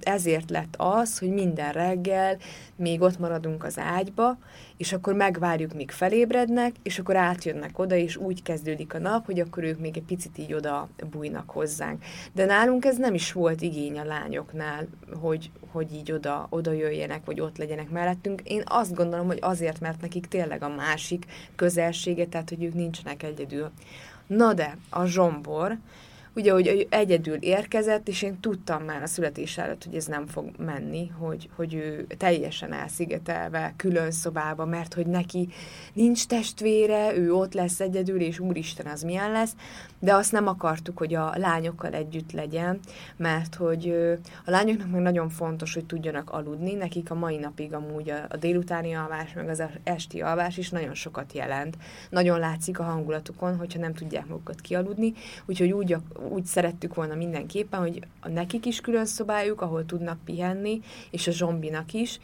[0.00, 2.36] ezért lett az, hogy minden reggel
[2.76, 4.38] még ott maradunk az ágyba,
[4.76, 9.40] és akkor megvárjuk, míg felébrednek, és akkor átjönnek oda, és úgy kezdődik a nap, hogy
[9.40, 12.04] akkor ők még egy picit így oda bújnak hozzánk.
[12.32, 14.86] De nálunk ez nem is volt igény a lányoknál,
[15.20, 18.40] hogy, hogy így oda, oda jöjjenek, vagy ott legyenek mellettünk.
[18.44, 21.24] Én azt gondolom, hogy azért, mert nekik tényleg a másik
[21.56, 23.70] közelsége, tehát hogy ők nincsenek egyedül.
[24.26, 25.78] Na de, a zsombor,
[26.34, 30.50] ugye, hogy egyedül érkezett, és én tudtam már a születés előtt, hogy ez nem fog
[30.58, 35.48] menni, hogy, hogy ő teljesen elszigetelve, külön szobába, mert hogy neki
[35.92, 39.54] nincs testvére, ő ott lesz egyedül, és úristen, az milyen lesz,
[39.98, 42.78] de azt nem akartuk, hogy a lányokkal együtt legyen,
[43.16, 43.94] mert hogy
[44.44, 48.36] a lányoknak meg nagyon fontos, hogy tudjanak aludni, nekik a mai napig amúgy a, a
[48.36, 51.76] délutáni alvás, meg az esti alvás is nagyon sokat jelent.
[52.10, 55.12] Nagyon látszik a hangulatukon, hogyha nem tudják magukat kialudni,
[55.46, 55.96] úgyhogy úgy,
[56.28, 60.80] úgy szerettük volna mindenképpen, hogy a nekik is külön szobájuk, ahol tudnak pihenni,
[61.10, 62.20] és a zsombinak is,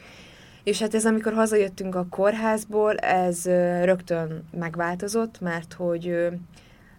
[0.63, 3.45] és hát ez, amikor hazajöttünk a kórházból, ez
[3.85, 6.29] rögtön megváltozott, mert hogy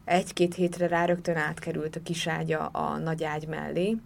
[0.06, 3.98] egy-két hétre rá rögtön átkerült a kiságya a nagy ágy mellé,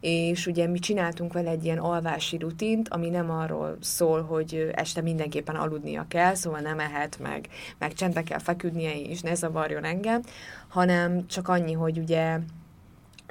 [0.00, 5.00] és ugye mi csináltunk vele egy ilyen alvási rutint, ami nem arról szól, hogy este
[5.00, 10.22] mindenképpen aludnia kell, szóval nem ehet, meg, meg csendbe kell feküdnie, és ne zavarjon engem,
[10.68, 12.38] hanem csak annyi, hogy ugye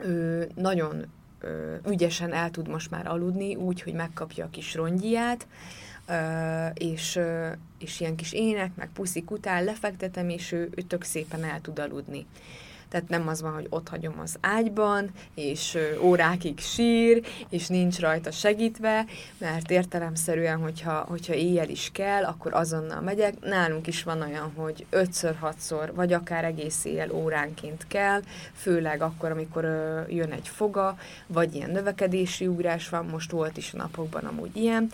[0.04, 1.06] ő nagyon
[1.90, 5.48] ügyesen el tud most már aludni, úgy, hogy megkapja a kis rongyját,
[6.74, 7.20] és,
[7.80, 11.80] és ilyen kis ének, meg puszik után lefektetem, és ő, ő tök szépen el tud
[11.80, 12.26] aludni.
[12.90, 18.32] Tehát nem az van, hogy ott hagyom az ágyban, és órákig sír, és nincs rajta
[18.32, 19.06] segítve,
[19.38, 23.40] mert értelemszerűen, hogyha, hogyha éjjel is kell, akkor azonnal megyek.
[23.40, 28.22] Nálunk is van olyan, hogy ötször, hatszor, vagy akár egész éjjel óránként kell,
[28.54, 29.64] főleg akkor, amikor
[30.10, 30.98] jön egy foga,
[31.28, 34.92] vagy ilyen növekedési ugrás van, most volt is a napokban amúgy ilyen,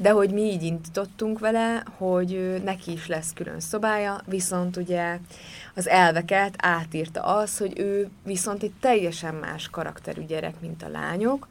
[0.00, 5.18] de hogy mi így indítottunk vele, hogy neki is lesz külön szobája, viszont ugye
[5.74, 11.48] az elveket átírta az, hogy ő viszont egy teljesen más karakterű gyerek, mint a lányok.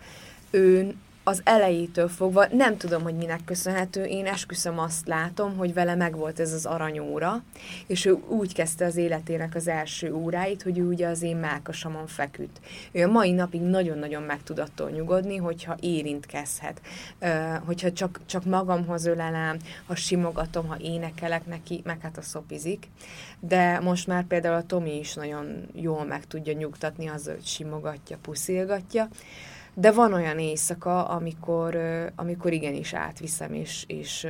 [0.49, 0.95] Ő
[1.29, 6.39] az elejétől fogva, nem tudom, hogy minek köszönhető, én esküszöm azt látom, hogy vele megvolt
[6.39, 7.43] ez az aranyóra,
[7.87, 12.07] és ő úgy kezdte az életének az első óráit, hogy ő ugye az én mákasamon
[12.07, 12.59] feküdt.
[12.91, 16.81] Ő a mai napig nagyon-nagyon meg tud attól nyugodni, hogyha érintkezhet,
[17.65, 22.87] hogyha csak, csak magamhoz ölelem, ha simogatom, ha énekelek neki, meg hát a szopizik.
[23.39, 28.17] De most már például a Tomi is nagyon jól meg tudja nyugtatni azzal, hogy simogatja,
[28.21, 29.07] puszilgatja,
[29.79, 31.79] de van olyan éjszaka, amikor,
[32.15, 34.27] amikor igenis átviszem, és, és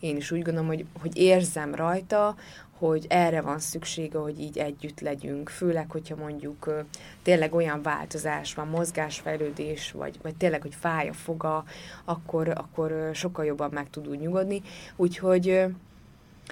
[0.00, 2.34] én is úgy gondolom, hogy, hogy érzem rajta,
[2.78, 6.84] hogy erre van szüksége, hogy így együtt legyünk, főleg, hogyha mondjuk
[7.22, 11.64] tényleg olyan változás van, mozgásfejlődés, vagy, vagy tényleg, hogy fáj a foga,
[12.04, 14.62] akkor, akkor sokkal jobban meg tud úgy nyugodni.
[14.96, 15.64] Úgyhogy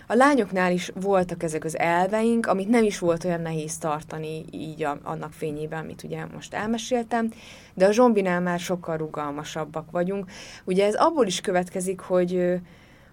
[0.06, 4.82] a lányoknál is voltak ezek az elveink, amit nem is volt olyan nehéz tartani így
[4.82, 7.32] a, annak fényében, amit ugye most elmeséltem,
[7.74, 10.30] de a zsombinál már sokkal rugalmasabbak vagyunk.
[10.64, 12.60] Ugye ez abból is következik, hogy,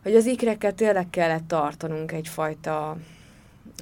[0.04, 2.98] hogy az ikrekkel tényleg kellett tartanunk egyfajta,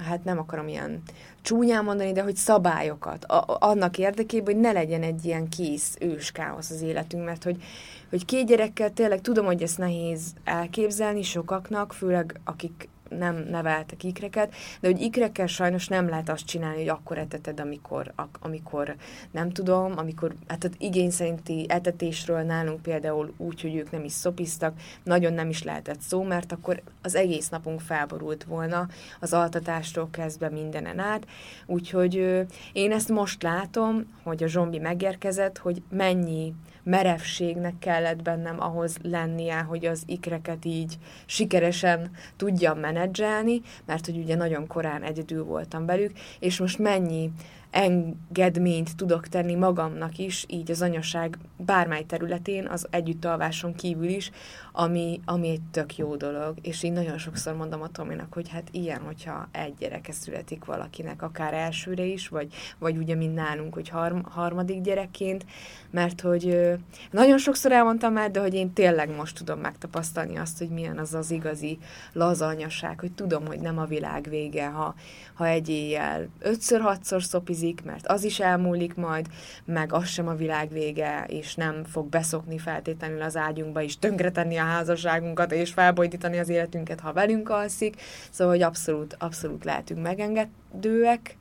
[0.03, 1.01] hát nem akarom ilyen
[1.41, 6.31] csúnyán mondani, de hogy szabályokat, a, annak érdekében, hogy ne legyen egy ilyen kész ős
[6.31, 7.63] káosz az életünk, mert hogy,
[8.09, 14.53] hogy két gyerekkel tényleg tudom, hogy ezt nehéz elképzelni sokaknak, főleg akik nem neveltek ikreket,
[14.79, 18.95] de hogy ikrekkel sajnos nem lehet azt csinálni, hogy akkor eteted, amikor, amikor
[19.31, 24.11] nem tudom, amikor, hát az igény szerinti etetésről nálunk például úgy, hogy ők nem is
[24.11, 28.87] szopiztak, nagyon nem is lehetett szó, mert akkor az egész napunk felborult volna
[29.19, 31.27] az altatástól kezdve mindenen át,
[31.65, 36.53] úgyhogy én ezt most látom, hogy a zsombi megérkezett, hogy mennyi
[36.85, 44.35] merevségnek kellett bennem ahhoz lennie, hogy az ikreket így sikeresen tudjam menedzselni, mert hogy ugye
[44.35, 47.31] nagyon korán egyedül voltam velük, és most mennyi
[47.71, 54.31] engedményt tudok tenni magamnak is, így az anyaság bármely területén, az együttalváson kívül is,
[54.77, 56.57] ami, ami egy tök jó dolog.
[56.61, 61.21] És én nagyon sokszor mondom a Tominak, hogy hát ilyen, hogyha egy gyereke születik valakinek,
[61.21, 65.45] akár elsőre is, vagy, vagy ugye, mint nálunk, hogy harm, harmadik gyerekként,
[65.91, 66.73] mert hogy
[67.11, 71.13] nagyon sokszor elmondtam már, de hogy én tényleg most tudom megtapasztalni azt, hogy milyen az
[71.13, 71.77] az igazi
[72.13, 74.95] laza anyaság, hogy tudom, hogy nem a világ vége, ha,
[75.33, 79.27] ha egy éjjel ötször-hatszor szopizik, mert az is elmúlik majd,
[79.65, 84.57] meg az sem a világ vége, és nem fog beszokni feltétlenül az ágyunkba, és tönkretenni
[84.57, 88.01] a házasságunkat, és felbojdítani az életünket, ha velünk alszik.
[88.29, 91.37] Szóval, hogy abszolút, abszolút lehetünk megengedőek.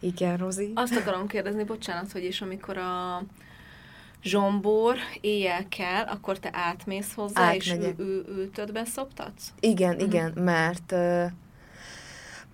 [0.00, 0.72] Igen, Rozi?
[0.74, 3.22] Azt akarom kérdezni, bocsánat, hogy és amikor a
[4.22, 7.98] zsombor éjjel kell, akkor te átmész hozzá, és ő, Átmegyek.
[7.98, 9.52] ő, ültöd beszoptatsz?
[9.60, 10.94] Igen, igen, mert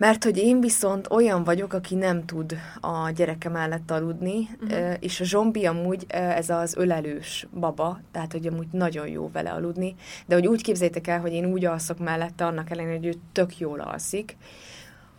[0.03, 4.95] mert hogy én viszont olyan vagyok, aki nem tud a gyereke mellett aludni, uh-huh.
[5.01, 9.95] és a zsombi amúgy ez az ölelős baba, tehát hogy amúgy nagyon jó vele aludni,
[10.27, 13.59] de hogy úgy képzeljétek el, hogy én úgy alszok mellette, annak ellenére, hogy ő tök
[13.59, 14.37] jól alszik,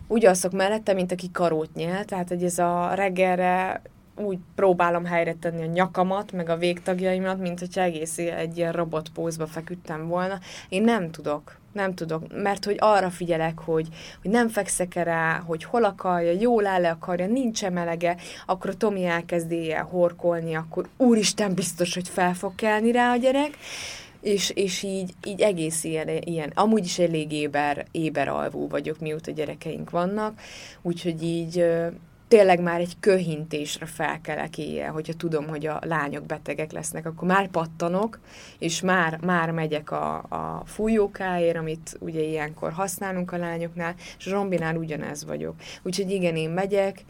[0.07, 3.81] úgy alszok mellette, mint aki karót nyel, tehát hogy ez a reggelre
[4.15, 9.47] úgy próbálom helyre tenni a nyakamat, meg a végtagjaimat, mint hogy egész egy ilyen robotpózba
[9.47, 10.39] feküdtem volna.
[10.69, 13.87] Én nem tudok, nem tudok, mert hogy arra figyelek, hogy,
[14.21, 18.77] hogy nem fekszek rá, hogy hol akarja, jól áll-e a karja, nincs melege, akkor a
[18.77, 23.57] Tomi elkezd éjjel horkolni, akkor úristen biztos, hogy fel fog kelni rá a gyerek,
[24.21, 29.31] és, és így, így egész ilyen, ilyen, amúgy is elég éber, éber alvú vagyok, mióta
[29.31, 30.39] gyerekeink vannak,
[30.81, 31.65] úgyhogy így
[32.27, 37.47] tényleg már egy köhintésre felkelek éjjel, hogyha tudom, hogy a lányok betegek lesznek, akkor már
[37.47, 38.19] pattanok,
[38.59, 44.29] és már, már megyek a, a fújókáért, amit ugye ilyenkor használunk a lányoknál, és a
[44.29, 45.55] zsombinál ugyanez vagyok.
[45.83, 47.03] Úgyhogy igen, én megyek,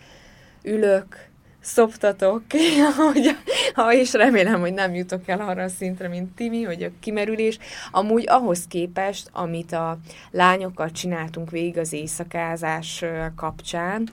[0.64, 1.32] ülök,
[1.64, 2.44] szoptatok,
[3.14, 3.38] hogy,
[3.74, 7.58] ha és remélem, hogy nem jutok el arra a szintre, mint Timi, hogy a kimerülés.
[7.92, 9.98] Amúgy ahhoz képest, amit a
[10.32, 13.04] lányokkal csináltunk végig az éjszakázás
[13.36, 14.10] kapcsán,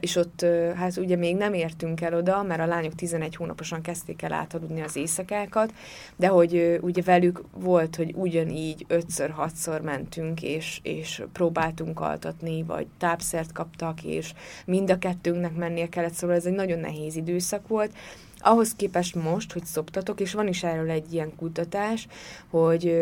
[0.00, 4.22] és ott hát ugye még nem értünk el oda, mert a lányok 11 hónaposan kezdték
[4.22, 5.72] el átaludni az éjszakákat,
[6.16, 13.52] de hogy ugye velük volt, hogy ugyanígy ötször-hatszor mentünk, és, és próbáltunk altatni, vagy tápszert
[13.52, 14.32] kaptak, és
[14.66, 17.92] mind a kettőnknek mennie kellett, szóval ez egy nagyon nehéz időszak volt,
[18.40, 22.06] ahhoz képest most, hogy szoptatok, és van is erről egy ilyen kutatás,
[22.50, 22.96] hogy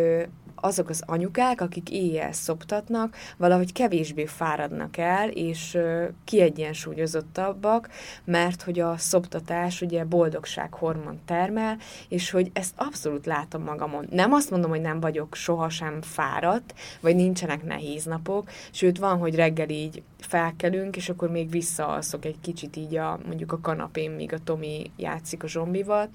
[0.54, 5.78] azok az anyukák, akik éjjel szoptatnak, valahogy kevésbé fáradnak el, és
[6.24, 7.88] kiegyensúlyozottabbak,
[8.24, 14.06] mert hogy a szoptatás ugye boldogsághormon termel, és hogy ezt abszolút látom magamon.
[14.10, 19.34] Nem azt mondom, hogy nem vagyok sohasem fáradt, vagy nincsenek nehéz napok, sőt van, hogy
[19.34, 24.32] reggel így felkelünk, és akkor még visszaalszok egy kicsit így a, mondjuk a kanapén, míg
[24.32, 26.08] a Tomi játszik a zombival,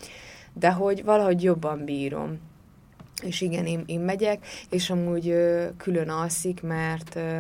[0.54, 2.40] de hogy valahogy jobban bírom.
[3.24, 7.40] És igen, én, én megyek, és amúgy ö, külön alszik, mert ö,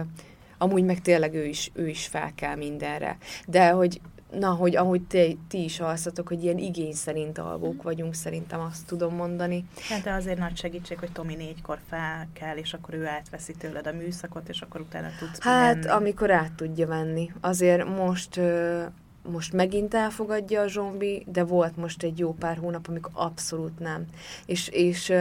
[0.57, 3.17] amúgy meg tényleg ő is, ő is fel kell mindenre.
[3.47, 8.13] De hogy na, hogy ahogy ti, ti is alszatok, hogy ilyen igény szerint alvók vagyunk,
[8.13, 9.65] szerintem azt tudom mondani.
[9.89, 13.87] Hát de azért nagy segítség, hogy Tomi négykor fel kell, és akkor ő átveszi tőled
[13.87, 15.91] a műszakot, és akkor utána tudsz Hát, kimenni.
[15.95, 17.31] amikor át tudja venni.
[17.41, 18.39] Azért most,
[19.21, 24.05] most megint elfogadja a zsombi, de volt most egy jó pár hónap, amikor abszolút nem.
[24.45, 25.13] És, és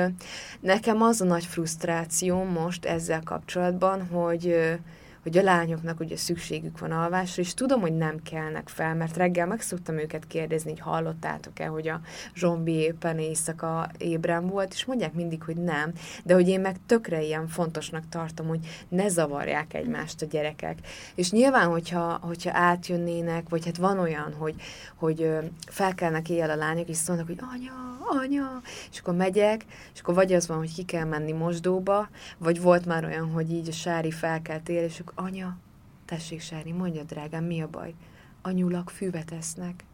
[0.61, 4.79] nekem az a nagy frusztráció most ezzel kapcsolatban, hogy
[5.23, 9.47] hogy a lányoknak ugye szükségük van alvásra, és tudom, hogy nem kelnek fel, mert reggel
[9.47, 12.01] meg szoktam őket kérdezni, hogy hallottátok-e, hogy a
[12.35, 15.93] zsombi éppen éjszaka ébren volt, és mondják mindig, hogy nem,
[16.25, 20.79] de hogy én meg tökre ilyen fontosnak tartom, hogy ne zavarják egymást a gyerekek.
[21.15, 24.55] És nyilván, hogyha, hogyha átjönnének, vagy hát van olyan, hogy,
[24.95, 25.31] hogy
[25.67, 28.61] felkelnek éjjel a lányok, és szólnak, hogy anya, anya,
[28.93, 32.87] és akkor megyek, és akkor vagy az van, hogy ki kell menni mosdóba, vagy volt
[32.87, 35.57] már olyan, hogy így a Sári felkeltél, és akkor anya,
[36.05, 37.95] tessék Sári, mondja drágám, mi a baj?
[38.43, 39.85] Anyulak füvet esznek.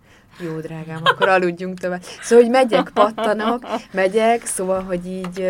[0.40, 2.02] Jó, drágám, akkor aludjunk tovább.
[2.02, 5.46] Szóval, hogy megyek, pattanok, megyek, szóval, hogy így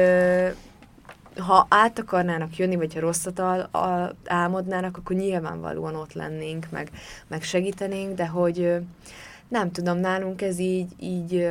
[1.38, 6.90] ha át akarnának jönni, vagy ha rosszat al, al, álmodnának, akkor nyilvánvalóan ott lennénk, meg,
[7.26, 8.74] meg segítenénk, de hogy
[9.48, 11.48] nem tudom, nálunk ez így, így,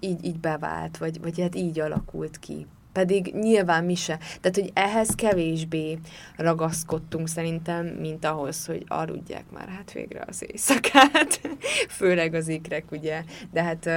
[0.00, 2.66] így, így bevált, vagy, vagy hát így alakult ki.
[2.92, 4.16] Pedig nyilván mi se.
[4.16, 5.98] Tehát, hogy ehhez kevésbé
[6.36, 11.40] ragaszkodtunk szerintem, mint ahhoz, hogy aludják már hát végre az éjszakát.
[11.98, 13.24] Főleg az ikrek, ugye.
[13.52, 13.90] De hát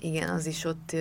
[0.00, 0.96] igen, az is ott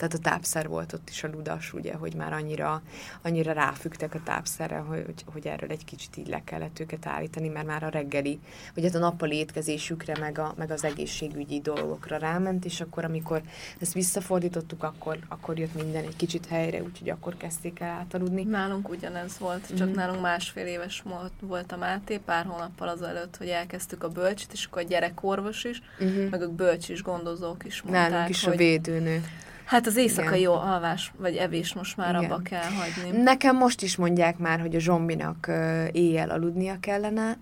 [0.00, 2.82] tehát a tápszer volt ott is a ludas, ugye, hogy már annyira,
[3.22, 7.66] annyira ráfügtek a tápszerre, hogy, hogy erről egy kicsit így le kellett őket állítani, mert
[7.66, 8.40] már a reggeli,
[8.74, 13.42] vagy hát a nappali étkezésükre, meg, a, meg az egészségügyi dolgokra ráment, és akkor, amikor
[13.80, 18.42] ezt visszafordítottuk, akkor, akkor jött minden egy kicsit helyre, úgyhogy akkor kezdték el átaludni.
[18.42, 19.96] Nálunk ugyanez volt, csak Mhm.
[19.96, 21.02] nálunk másfél éves
[21.40, 25.82] volt, a Máté, pár hónappal azelőtt, hogy elkezdtük a bölcsit, és akkor a gyerekorvos is,
[26.00, 26.28] Uh-huh.
[26.30, 29.24] meg a bölcs is gondozók is mondták, Nálunk is a hogy védőnő.
[29.70, 30.52] Hát az éjszakai Igen.
[30.52, 32.24] jó alvás, vagy evés most már Igen.
[32.30, 33.22] abba kell hagyni.
[33.22, 37.36] Nekem most is mondják már, hogy a zsombinak ö, éjjel aludnia kellene,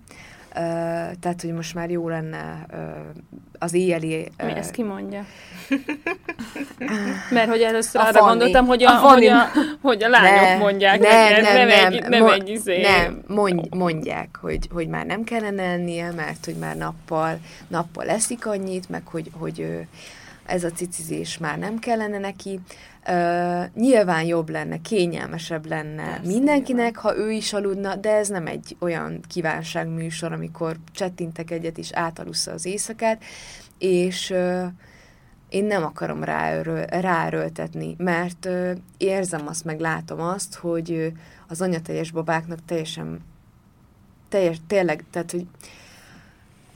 [0.55, 0.59] ö,
[1.19, 2.77] tehát, hogy most már jó lenne ö,
[3.59, 4.31] az éjjeli...
[4.37, 5.25] ö, Mi ezt kimondja?
[7.31, 8.29] Mert hogy először A arra Fanni.
[8.29, 9.37] gondoltam, hogy a, A hogy a,
[9.81, 12.81] hogy a lányok Ne, mondják nem, neked, nem, nem, nem, egy, nem mo- egy izé.
[12.81, 18.45] Nem, mondj, mondják, hogy, hogy már nem kellene ennie, mert hogy már nappal, nappal eszik
[18.45, 19.79] annyit, meg hogy, hogy ö,
[20.49, 22.59] ez a cicizés már nem kellene neki.
[23.07, 28.47] Uh, nyilván jobb lenne, kényelmesebb lenne Persze, mindenkinek, ha ő is aludna, de ez nem
[28.47, 33.23] egy olyan kívánságműsor, amikor csettintek egyet és átalussza az éjszakát,
[33.77, 34.65] és uh,
[35.49, 41.07] én nem akarom ráerő, ráerőltetni, mert ö, érzem azt, meg látom azt, hogy ö,
[41.47, 43.19] az anyateljes babáknak teljesen,
[44.29, 45.45] teljes, tényleg, tehát, hogy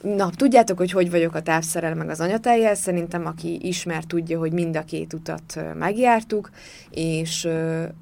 [0.04, 4.52] Na, tudjátok, hogy hogy vagyok a távszerel meg az anyateljel, szerintem aki ismer, tudja, hogy
[4.52, 6.50] mind a két utat megjártuk,
[6.89, 7.48] és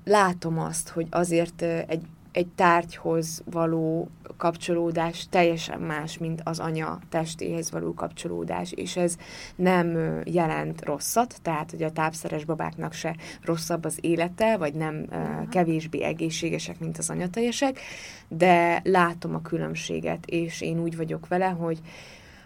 [0.06, 4.10] látom azt, hogy azért egy, egy tárgyhoz való
[4.42, 9.18] kapcsolódás teljesen más, mint az anya testéhez való kapcsolódás, és ez
[9.56, 15.48] nem jelent rosszat, tehát hogy a tápszeres babáknak se rosszabb az élete, vagy nem ö,
[15.50, 17.80] kevésbé egészségesek, mint az anyateljesek,
[18.28, 21.80] de látom a különbséget, és én úgy vagyok vele, hogy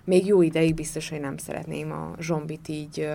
[0.03, 3.09] még jó ideig biztos, hogy nem szeretném a zsombit így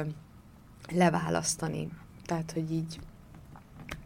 [0.93, 1.89] leválasztani.
[2.27, 3.01] Tehát, hogy így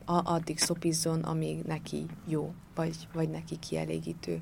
[0.04, 4.40] addig szopizzon, amíg neki jó, vagy, vagy neki kielégítő.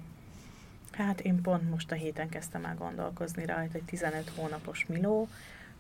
[0.93, 5.29] Hát én pont most a héten kezdtem el gondolkozni rajta, hogy 15 hónapos Miló,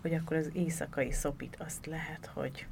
[0.01, 2.67] hogy akkor az éjszakai szopit azt lehet, hogy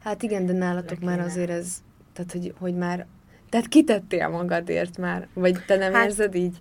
[0.00, 3.06] Hát igen, de nálatok Le már azért ez, tehát hogy, hogy már,
[3.48, 6.58] tehát kitettél magadért már, vagy te nem Hát- érzed így?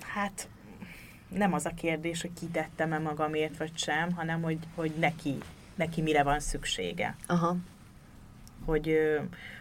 [0.00, 0.48] hát
[1.28, 5.34] nem az a kérdés, hogy kitettem-e magamért, vagy sem, hanem hogy, hogy neki,
[5.74, 7.16] neki mire van szüksége.
[7.26, 7.56] Aha.
[8.64, 8.98] Hogy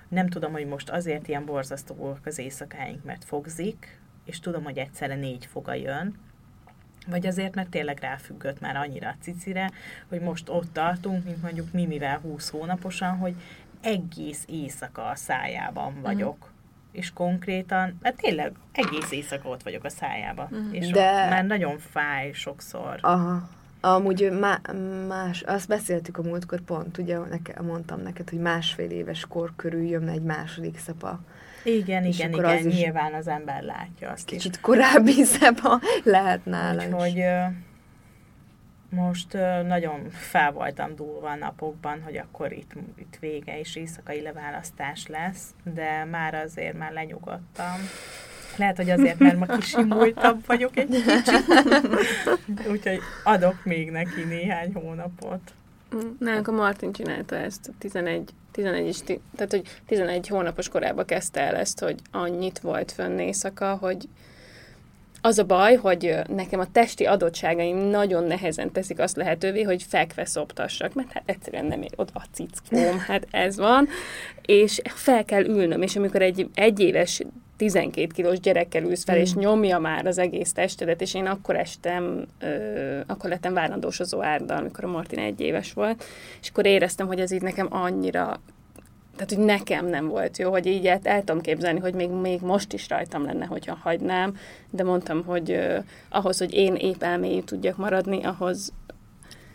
[0.07, 3.96] nem tudom, hogy most azért ilyen borzasztóak az éjszakáink, mert fogzik,
[4.27, 6.15] és tudom, hogy egyszerre négy foga jön,
[7.07, 9.71] vagy azért, mert tényleg ráfüggött már annyira a cicire,
[10.09, 13.35] hogy most ott tartunk, mint mondjuk Mimivel 20 hónaposan, hogy
[13.81, 16.37] egész éjszaka a szájában vagyok.
[16.37, 16.55] Mm.
[16.91, 20.47] És konkrétan, hát tényleg egész éjszaka ott vagyok a szájában.
[20.55, 20.71] Mm.
[20.71, 21.29] És De- De...
[21.29, 22.99] már nagyon fáj sokszor.
[23.01, 23.49] Aha.
[23.81, 24.61] Amúgy má,
[25.07, 29.83] más, azt beszéltük a múltkor pont, ugye neke, mondtam neked, hogy másfél éves kor körül
[29.83, 31.19] jön egy második szepa.
[31.67, 34.37] Igen, És igen, igen, az is- nyilván az ember látja azt is.
[34.43, 36.93] Kicsit korábbi szepa lehet nála is.
[36.93, 37.23] Úgyhogy
[38.89, 39.33] most
[39.67, 45.43] nagyon fel voltam dúlva a napokban, hogy akkor itt, itt vége és éjszakai leválasztás lesz,
[45.73, 47.75] de már azért már lenyugodtam.
[48.57, 51.43] Lehet, hogy azért, mert ma kisimultabb vagyok egy kicsit.
[52.71, 55.53] Úgyhogy adok még neki néhány hónapot.
[56.19, 58.99] Nálunk a Martin csinálta ezt, 11, 11 is,
[59.35, 64.07] tehát hogy 11 hónapos korában kezdte el ezt, hogy annyit volt fönn éjszaka, hogy
[65.21, 70.25] az a baj, hogy nekem a testi adottságaim nagyon nehezen teszik azt lehetővé, hogy fekve
[70.25, 73.87] szoptassak, mert hát egyszerűen nem ér oda a cickóm, hát ez van,
[74.41, 77.21] és fel kell ülnöm, és amikor egy egyéves
[77.57, 82.25] 12 kilós gyerekkel ülsz fel, és nyomja már az egész testedet, és én akkor estem,
[82.39, 86.03] ö, akkor lettem várandósozó árdal, amikor a Martin egy éves volt,
[86.41, 88.39] és akkor éreztem, hogy ez így nekem annyira
[89.17, 92.41] tehát, hogy nekem nem volt jó, hogy így el, el tudom képzelni, hogy még, még
[92.41, 94.37] most is rajtam lenne, hogyha hagynám,
[94.69, 98.73] de mondtam, hogy uh, ahhoz, hogy én épp elmélyű tudjak maradni, ahhoz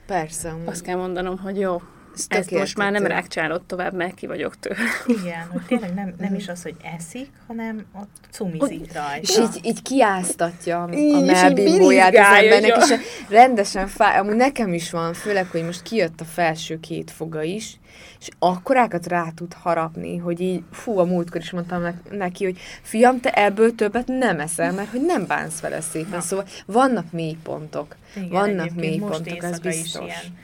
[0.07, 0.55] Persze.
[0.65, 1.83] azt kell mondanom, hogy jó,
[2.15, 4.77] Ez ezt tök most már nem rákcsálod tovább, mert ki vagyok tőle.
[5.07, 9.19] Igen, hogy tényleg nem, nem is az, hogy eszik, hanem ott cumizik rajta.
[9.21, 10.87] És így, így kiáztatja a
[11.21, 12.95] melbimbóját az embernek, és
[13.29, 14.19] rendesen fáj.
[14.19, 17.81] Amúgy nekem is van, főleg, hogy most kijött a felső két foga is,
[18.21, 22.59] és akkorákat rá tud harapni, hogy így, fú, a múltkor is mondtam ne- neki, hogy
[22.83, 26.21] fiam, te ebből többet nem eszel, mert hogy nem bánsz vele szépen.
[26.21, 27.97] Szóval vannak mélypontok.
[28.17, 30.05] Igen, Vannak mélypontok, az éjszaka is biztos.
[30.05, 30.39] ilyen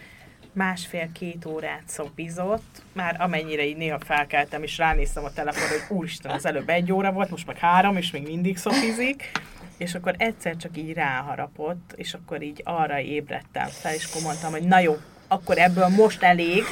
[0.58, 6.46] másfél-két órát szopizott, már amennyire így néha felkeltem, és ránéztem a telefonra, hogy úristen, az
[6.46, 9.30] előbb egy óra volt, most meg három, és még mindig szopizik,
[9.76, 14.50] és akkor egyszer csak így ráharapott, és akkor így arra ébredtem fel, és akkor mondtam,
[14.50, 14.96] hogy na jó,
[15.28, 16.62] akkor ebből most elég,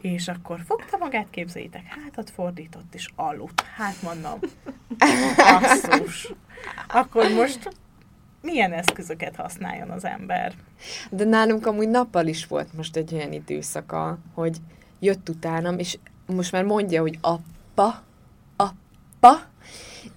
[0.00, 3.60] és akkor fogta magát, képzeljétek, hátat fordított, és aludt.
[3.76, 4.38] Hát mondom,
[5.36, 6.32] basszus.
[6.88, 7.70] Akkor most
[8.40, 10.52] milyen eszközöket használjon az ember?
[11.10, 14.56] De nálunk amúgy nappal is volt most egy olyan időszaka, hogy
[14.98, 18.02] jött utánam, és most már mondja, hogy appa,
[18.56, 19.40] appa,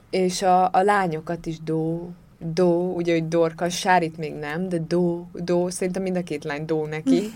[0.09, 2.09] és a, a lányokat is do,
[2.39, 6.65] do, ugye, hogy dorka, sárit még nem, de do, do, szerintem mind a két lány
[6.65, 7.23] do neki.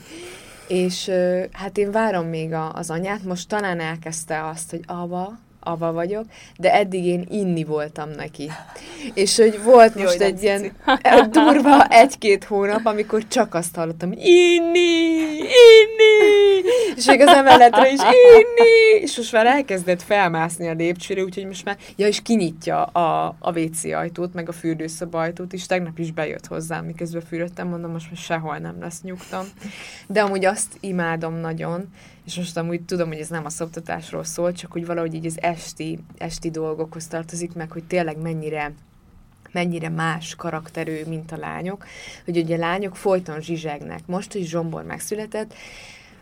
[0.68, 1.12] és
[1.52, 5.38] hát én várom még a, az anyát, most talán elkezdte azt, hogy ava,
[5.68, 6.26] ava vagyok,
[6.58, 8.52] de eddig én inni voltam neki.
[9.14, 14.10] És hogy volt Jó, most egy ilyen eh, durva egy-két hónap, amikor csak azt hallottam,
[14.10, 16.18] hogy inni, inni,
[16.96, 21.66] és még az emeletre is inni, és most már elkezdett felmászni a lépcsőre, úgyhogy most
[21.66, 26.12] már, ja, és kinyitja a, a WC ajtót, meg a fürdőszoba ajtót, és tegnap is
[26.12, 29.46] bejött hozzám, miközben fürödtem, mondom, most már sehol nem lesz nyugtam.
[30.08, 31.88] De amúgy azt imádom nagyon,
[32.28, 35.42] és most amúgy tudom, hogy ez nem a szoptatásról szól, csak hogy valahogy így az
[35.42, 38.74] esti, esti dolgokhoz tartozik, meg hogy tényleg mennyire
[39.52, 41.86] mennyire más karakterű, mint a lányok,
[42.26, 44.00] hogy ugye a lányok folyton zsizsegnek.
[44.06, 45.54] Most, hogy Zsombor megszületett,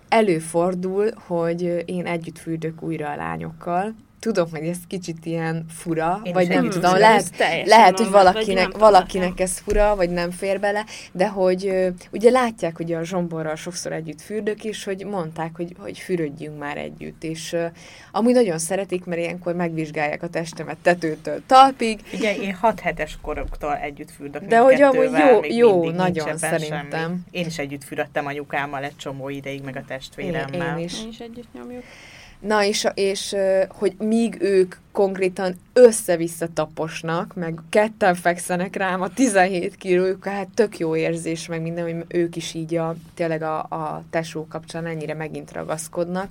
[0.09, 3.95] előfordul, hogy én együtt fürdök újra a lányokkal,
[4.25, 7.29] tudom, hogy ez kicsit ilyen fura, Én vagy nem tudom, lehet,
[7.65, 12.77] lehet, hogy valakinek, nem valakinek ez fura, vagy nem fér bele, de hogy ugye látják,
[12.77, 17.55] hogy a Zsomborral sokszor együtt fürdök, és hogy mondták, hogy, hogy fürödjünk már együtt, és
[18.11, 23.75] amúgy nagyon szeretik, mert ilyenkor megvizsgálják a testemet tetőtől talpig, Igen, én 6 hetes koroktól
[23.75, 24.43] együtt fürdök.
[24.43, 26.89] De hogy amúgy jó- jó, nagyon szerintem.
[26.91, 27.17] Semmi.
[27.31, 30.77] Én is együtt fürödtem anyukámmal egy csomó ideig, meg a én, testvéremmel.
[30.77, 31.01] én is.
[31.01, 31.83] Mi is együtt nyomjuk.
[32.45, 33.35] Na, és, és
[33.69, 40.77] hogy míg ők konkrétan össze-vissza taposnak, meg ketten fekszenek rám a 17 kilójuk, hát tök
[40.77, 45.13] jó érzés, meg minden, hogy ők is így a, tényleg a, a tesó kapcsán ennyire
[45.13, 46.29] megint ragaszkodnak.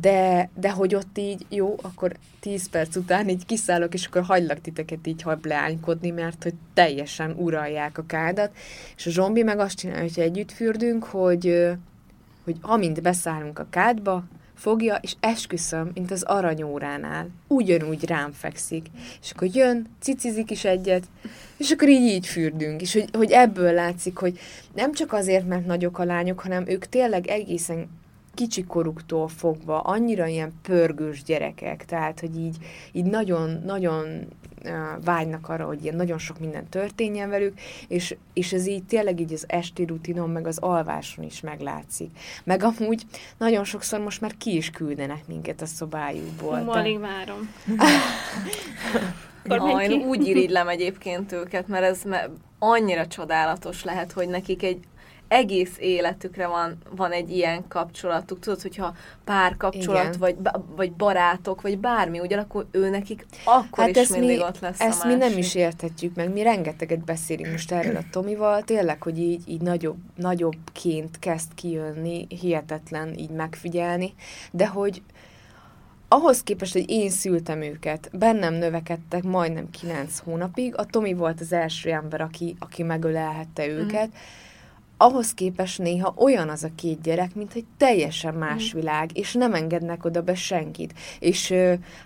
[0.00, 4.60] De, de hogy ott így, jó, akkor 10 perc után így kiszállok, és akkor hagylak
[4.60, 8.50] titeket így hableánykodni, mert hogy teljesen uralják a kádat.
[8.96, 11.70] És a zombi meg azt csinálja, hogyha együtt fürdünk, hogy,
[12.44, 14.24] hogy amint beszállunk a kádba,
[14.56, 18.86] fogja, és esküszöm, mint az aranyóránál, ugyanúgy rám fekszik.
[19.22, 21.04] És akkor jön, cicizik is egyet,
[21.56, 22.80] és akkor így így fürdünk.
[22.80, 24.38] És hogy, hogy ebből látszik, hogy
[24.74, 27.88] nem csak azért, mert nagyok a lányok, hanem ők tényleg egészen
[28.36, 32.56] kicsikoruktól fogva annyira ilyen pörgős gyerekek, tehát, hogy így,
[32.92, 34.26] így nagyon, nagyon
[35.04, 39.32] vágynak arra, hogy ilyen nagyon sok minden történjen velük, és, és ez így tényleg így
[39.32, 42.10] az esti rutinon, meg az alváson is meglátszik.
[42.44, 43.02] Meg amúgy
[43.38, 46.64] nagyon sokszor most már ki is küldenek minket a szobájukból.
[46.68, 47.50] Alig várom.
[49.48, 52.02] Ja, én úgy irigylem egyébként őket, mert ez
[52.58, 54.78] annyira csodálatos lehet, hogy nekik egy
[55.28, 58.38] egész életükre van, van egy ilyen kapcsolatuk.
[58.38, 60.36] Tudod, hogyha párkapcsolat, vagy,
[60.76, 65.04] vagy barátok, vagy bármi, ugyanakkor ő nekik akkor hát is mindig mi, ott lesz Ezt
[65.04, 66.32] mi nem is értetjük meg.
[66.32, 72.26] Mi rengeteget beszélünk most erről a Tomival, tényleg, hogy így, így nagyobb, nagyobbként kezd kijönni,
[72.28, 74.14] hihetetlen így megfigyelni,
[74.50, 75.02] de hogy
[76.08, 81.52] ahhoz képest, hogy én szültem őket, bennem növekedtek majdnem kilenc hónapig, a Tomi volt az
[81.52, 84.44] első ember, aki, aki megölelhette őket, mm
[84.96, 88.78] ahhoz képest néha olyan az a két gyerek, mint hogy teljesen más mm.
[88.78, 90.94] világ, és nem engednek oda be senkit.
[91.18, 91.54] És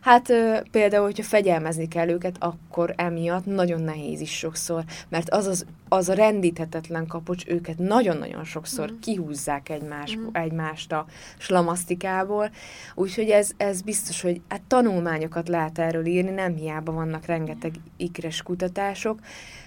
[0.01, 0.33] hát
[0.71, 6.09] például, hogyha fegyelmezni kell őket, akkor emiatt nagyon nehéz is sokszor, mert az, az, az
[6.09, 8.99] a rendíthetetlen kapocs őket nagyon-nagyon sokszor mm.
[9.01, 10.27] kihúzzák egymás, mm.
[10.33, 11.07] egymást a
[11.39, 12.51] slamasztikából,
[12.95, 18.43] úgyhogy ez, ez biztos, hogy hát tanulmányokat lehet erről írni, nem hiába vannak rengeteg ikres
[18.43, 19.19] kutatások,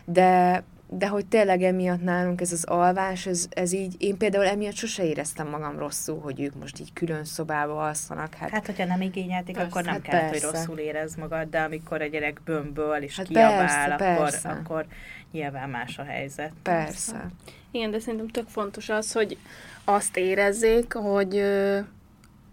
[0.05, 0.63] de
[0.97, 5.05] de hogy tényleg emiatt nálunk ez az alvás, ez, ez így, én például emiatt sose
[5.05, 8.33] éreztem magam rosszul, hogy ők most így külön szobába alszanak.
[8.33, 10.27] Hát, hát hogyha nem igényelték, persze, akkor nem hát persze.
[10.29, 14.49] hogy rosszul érez magad, de amikor a gyerek bömböl és hát kiabál, persze, akkor, persze.
[14.49, 14.85] akkor
[15.31, 16.51] nyilván más a helyzet.
[16.61, 17.27] Persze.
[17.71, 19.37] Igen, de szerintem tök fontos az, hogy
[19.83, 21.43] azt érezzék, hogy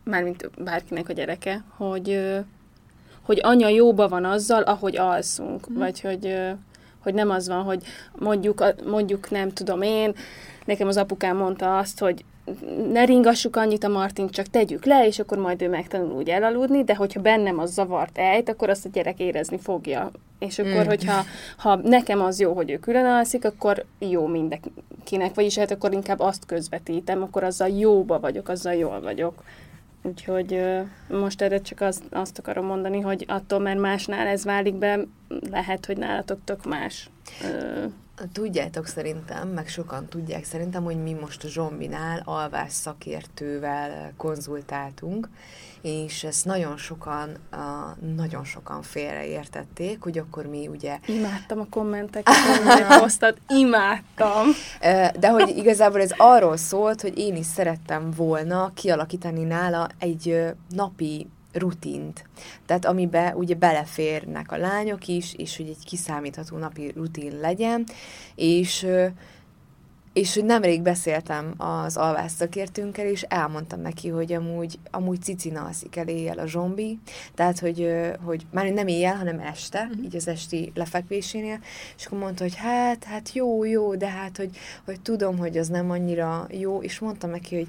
[0.05, 2.39] mármint bárkinek a gyereke, hogy
[3.21, 5.77] hogy anya jóba van azzal, ahogy alszunk, mm.
[5.77, 6.37] vagy hogy
[7.03, 7.83] hogy nem az van, hogy
[8.19, 10.15] mondjuk, mondjuk nem tudom én,
[10.65, 12.25] nekem az apukám mondta azt, hogy
[12.93, 16.85] ne ringassuk annyit a Martin, csak tegyük le, és akkor majd ő megtanul úgy elaludni,
[16.85, 20.11] de hogyha bennem az zavart ejt, akkor azt a gyerek érezni fogja.
[20.39, 20.87] És akkor, mm.
[20.87, 21.25] hogyha
[21.57, 26.21] ha nekem az jó, hogy ő külön alszik, akkor jó mindenkinek, vagyis hát akkor inkább
[26.21, 29.43] azt közvetítem, akkor azzal jóba vagyok, azzal jól vagyok.
[30.03, 30.63] Úgyhogy
[31.09, 35.01] most erre csak azt, azt akarom mondani, hogy attól, mert másnál ez válik be,
[35.51, 37.11] lehet, hogy nálatok tök más.
[38.33, 45.29] Tudjátok szerintem, meg sokan tudják szerintem, hogy mi most a Zsombinál alvás szakértővel konzultáltunk,
[45.83, 47.37] és ezt nagyon sokan,
[48.17, 50.99] nagyon sokan félreértették, hogy akkor mi ugye...
[51.07, 52.35] Imádtam a kommenteket,
[53.01, 54.47] hoztad, imádtam!
[55.19, 61.29] De hogy igazából ez arról szólt, hogy én is szerettem volna kialakítani nála egy napi
[61.53, 62.25] rutint.
[62.67, 67.85] Tehát amiben ugye beleférnek a lányok is, és hogy egy kiszámítható napi rutin legyen,
[68.35, 68.87] és
[70.13, 75.97] és hogy nemrég beszéltem az alvás szakértőnkkel, és elmondtam neki, hogy amúgy, amúgy cicina alszik
[75.97, 76.99] el éjjel a zsombi,
[77.35, 77.91] tehát, hogy,
[78.25, 80.05] hogy már nem éjjel, hanem este, uh-huh.
[80.05, 81.59] így az esti lefekvésénél,
[81.97, 85.69] és akkor mondta, hogy hát, hát jó, jó, de hát, hogy, hogy tudom, hogy az
[85.69, 87.69] nem annyira jó, és mondtam neki, hogy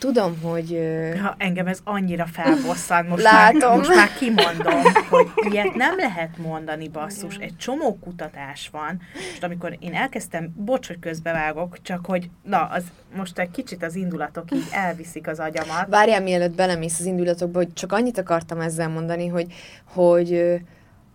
[0.00, 0.78] Tudom, hogy...
[1.22, 3.68] Ha engem ez annyira felbosszant, most, Látom.
[3.68, 7.36] Már, most már kimondom, hogy ilyet nem lehet mondani, basszus.
[7.36, 9.00] Egy csomó kutatás van,
[9.34, 12.82] és amikor én elkezdtem, bocs, hogy közbevágok, csak hogy, na, az,
[13.16, 15.86] most egy kicsit az indulatok így elviszik az agyamat.
[15.88, 19.52] Várjál, mielőtt belemész az indulatokba, hogy csak annyit akartam ezzel mondani, hogy,
[19.84, 20.60] hogy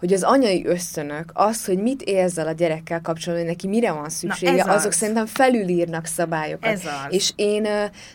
[0.06, 4.10] hogy az anyai ösztönök, az, hogy mit érzel a gyerekkel kapcsolatban, hogy neki mire van
[4.10, 4.96] szüksége, Na azok az.
[4.96, 6.70] szerintem felülírnak szabályokat.
[6.72, 7.14] Ez az.
[7.14, 7.68] És én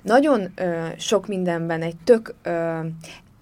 [0.02, 0.54] nagyon
[0.98, 2.34] sok mindenben egy tök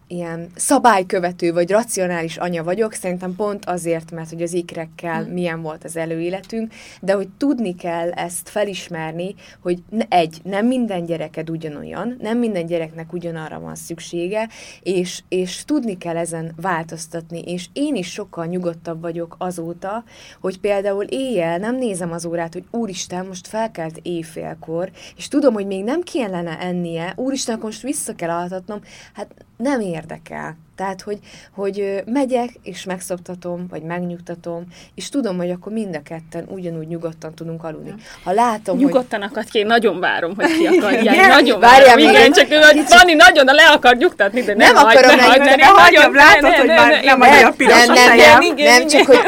[0.09, 5.33] ilyen szabálykövető vagy racionális anya vagyok, szerintem pont azért, mert hogy az ikrekkel hmm.
[5.33, 11.51] milyen volt az előéletünk, de hogy tudni kell ezt felismerni, hogy egy, nem minden gyereked
[11.51, 14.49] ugyanolyan, nem minden gyereknek ugyanarra van szüksége,
[14.83, 20.05] és, és tudni kell ezen változtatni, és én is sokkal nyugodtabb vagyok azóta,
[20.41, 25.67] hogy például éjjel nem nézem az órát, hogy úristen, most felkelt éjfélkor, és tudom, hogy
[25.67, 28.81] még nem kellene ennie, úristen, akkor most vissza kell altatnom,
[29.13, 30.57] hát nem érdekel.
[30.79, 31.19] Tehát, hogy,
[31.55, 34.65] hogy megyek, és megszoptatom, vagy megnyugtatom,
[34.95, 37.95] és tudom, hogy akkor mind a ketten ugyanúgy nyugodtan tudunk aludni.
[38.25, 38.85] Ha látom, hogy...
[38.85, 41.15] Nyugodtan akad ki, én nagyon várom, hogy ki akadják.
[41.15, 41.29] Igen?
[41.29, 44.99] Nagyon Várjál várom, igen, csak hogy Fanni nagyon le akar nyugtatni, de nem, Nem hagyd,
[44.99, 48.39] akarom ne hagyd, ne, hagyjam, látod, hogy már ne, nem annyira piros nem, a nem,
[48.41, 49.19] nem, nem, csak hogy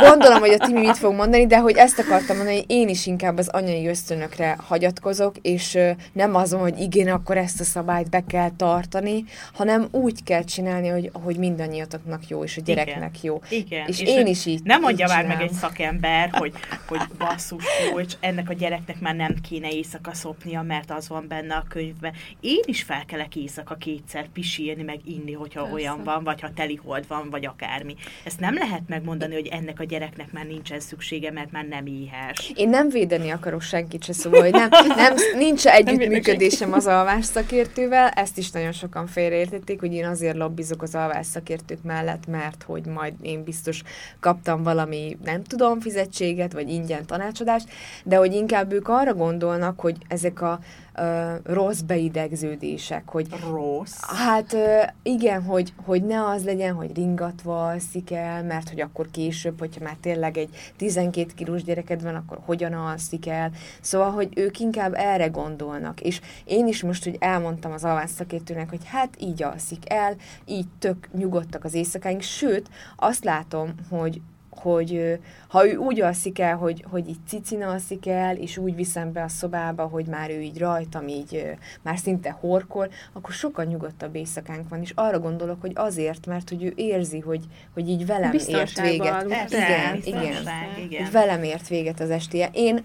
[0.00, 3.06] gondolom, hogy a Timi mit fog mondani, de hogy ezt akartam mondani, hogy én is
[3.06, 5.78] inkább az anyai ösztönökre hagyatkozok, és
[6.12, 10.68] nem azon, hogy igen, akkor ezt a szabályt be kell tartani, hanem úgy kell csinálni,
[10.70, 13.40] hogy, hogy mindannyiatoknak jó, és a gyereknek jó.
[13.50, 13.86] Igen.
[13.86, 16.52] És én is így- Nem mondja így már meg egy szakember, hogy,
[16.86, 21.54] hogy basszus, kulcs, ennek a gyereknek már nem kéne éjszaka szopnia, mert az van benne
[21.54, 22.12] a könyvben.
[22.40, 25.74] Én is felkelek éjszaka kétszer pisírni, meg inni, hogyha Persze.
[25.74, 27.94] olyan van, vagy ha teli hold van, vagy akármi.
[28.24, 32.52] Ezt nem lehet megmondani, hogy ennek a gyereknek már nincsen szüksége, mert már nem éhes.
[32.54, 38.08] Én nem védeni akarok senkit se, szóval, hogy nem, nem, nincs együttműködésem az alvás szakértővel,
[38.08, 42.86] ezt is nagyon sokan félreértették, hogy én azért lobbizok az alvás szakértők mellett, mert hogy
[42.86, 43.82] majd én biztos
[44.20, 47.68] kaptam valami, nem tudom, fizetséget, vagy ingyen tanácsadást,
[48.04, 50.58] de hogy inkább ők arra gondolnak, hogy ezek a
[51.00, 54.00] ö, rossz beidegződések, hogy Rossz.
[54.00, 59.10] Hát ö, igen, hogy, hogy ne az legyen, hogy ringatva alszik el, mert hogy akkor
[59.10, 63.50] később, hogyha már tényleg egy 12 kilós gyereked van, akkor hogyan alszik el.
[63.80, 66.00] Szóval, hogy ők inkább erre gondolnak.
[66.00, 70.66] És én is most, hogy elmondtam az alvás szakértőnek, hogy hát így alszik el, így
[70.78, 74.20] tök nyugodtak az éjszakáink, sőt, azt látom, hogy
[74.60, 79.12] hogy ha ő úgy alszik el, hogy, hogy így cicin alszik el, és úgy viszem
[79.12, 84.14] be a szobába, hogy már ő így rajtam, így már szinte horkol, akkor sokkal nyugodtabb
[84.14, 87.44] éjszakánk van, és arra gondolok, hogy azért, mert hogy ő érzi, hogy,
[87.74, 89.26] hogy így velem ért véget.
[89.26, 90.84] Persze, Igen, biztonság, igen.
[90.84, 91.02] igen.
[91.02, 92.50] Hogy velem ért véget az estéje.
[92.52, 92.84] Én,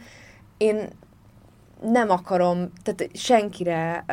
[0.58, 0.88] én
[1.82, 4.06] nem akarom, tehát senkire,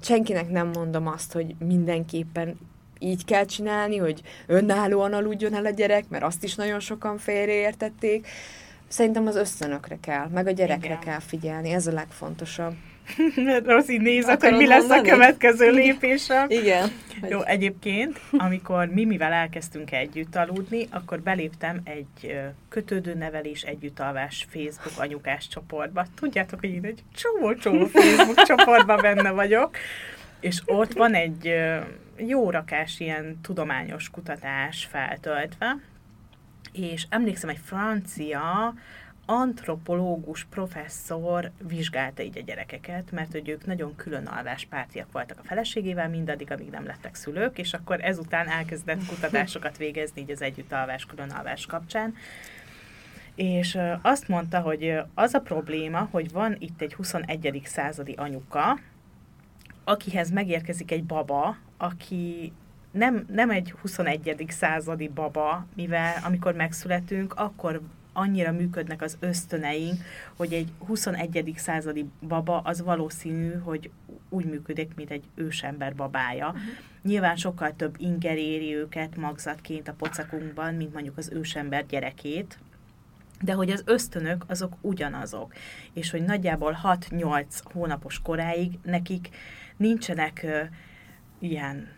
[0.00, 2.58] senkinek nem mondom azt, hogy mindenképpen
[2.98, 8.26] így kell csinálni, hogy önállóan aludjon el a gyerek, mert azt is nagyon sokan félreértették.
[8.88, 10.98] Szerintem az ösztönökre kell, meg a gyerekre Igen.
[10.98, 12.74] kell figyelni, ez a legfontosabb.
[13.88, 15.08] Így nézek, hogy mi lesz a mondani?
[15.08, 16.50] következő lépésem.
[16.50, 16.90] Igen.
[17.28, 22.36] Jó, egyébként, amikor Mimivel elkezdtünk együtt aludni, akkor beléptem egy
[22.68, 26.06] kötődő nevelés együttalvás Facebook anyukás csoportba.
[26.20, 29.76] Tudjátok, hogy én egy csomó-csomó Facebook csoportban benne vagyok,
[30.40, 31.54] és ott van egy
[32.18, 35.76] jó rakás ilyen tudományos kutatás feltöltve,
[36.72, 38.74] és emlékszem, egy francia
[39.26, 46.08] antropológus professzor vizsgálta így a gyerekeket, mert hogy ők nagyon különalvás pártiak voltak a feleségével,
[46.08, 51.66] mindaddig, amíg nem lettek szülők, és akkor ezután elkezdett kutatásokat végezni így az együttalvás, különalvás
[51.66, 52.14] kapcsán.
[53.34, 57.60] És azt mondta, hogy az a probléma, hogy van itt egy 21.
[57.64, 58.78] századi anyuka,
[59.84, 62.52] akihez megérkezik egy baba, aki
[62.90, 64.44] nem, nem egy 21.
[64.48, 67.80] századi baba, mivel amikor megszületünk, akkor
[68.12, 70.02] annyira működnek az ösztöneink,
[70.36, 71.54] hogy egy 21.
[71.56, 73.90] századi baba az valószínű, hogy
[74.28, 76.46] úgy működik, mint egy ősember babája.
[76.46, 76.62] Uh-huh.
[77.02, 82.58] Nyilván sokkal több inger éri őket magzatként a pocakunkban, mint mondjuk az ősember gyerekét,
[83.40, 85.54] de hogy az ösztönök azok ugyanazok,
[85.92, 89.28] és hogy nagyjából 6-8 hónapos koráig nekik
[89.76, 90.46] nincsenek
[91.38, 91.88] ilyen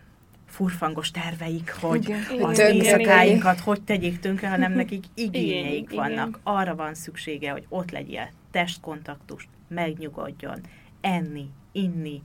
[0.47, 2.43] furfangos terveik, hogy Igen.
[2.43, 6.27] az Igen, éjszakáinkat hogy tegyék tönkre, hanem nekik igényeik Igen, vannak.
[6.27, 6.39] igen.
[6.43, 10.61] Arra van szüksége, hogy ott legyél, testkontaktust, megnyugodjon,
[11.01, 12.21] enni, inni.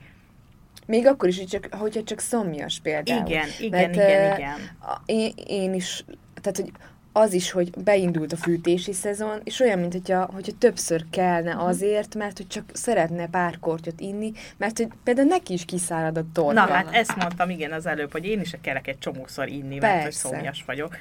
[0.87, 3.27] Még akkor is, hogy csak, hogyha csak szomjas például.
[3.27, 4.59] Igen, igen, Mert, igen, igen.
[5.05, 6.05] Én, én is,
[6.41, 6.73] tehát hogy
[7.17, 11.65] az is, hogy beindult a fűtési szezon, és olyan, mint hogyha, hogyha többször kellene Mhm.
[11.65, 16.23] azért, mert hogy csak szeretne pár kortyot inni, mert hogy például neki is kiszárad a
[16.33, 16.53] torka.
[16.53, 19.93] Na hát ezt mondtam, igen, az előbb, hogy én is kelek egy csomószor inni, mert
[19.95, 20.29] hogy Persze.
[20.29, 20.97] szomjas vagyok.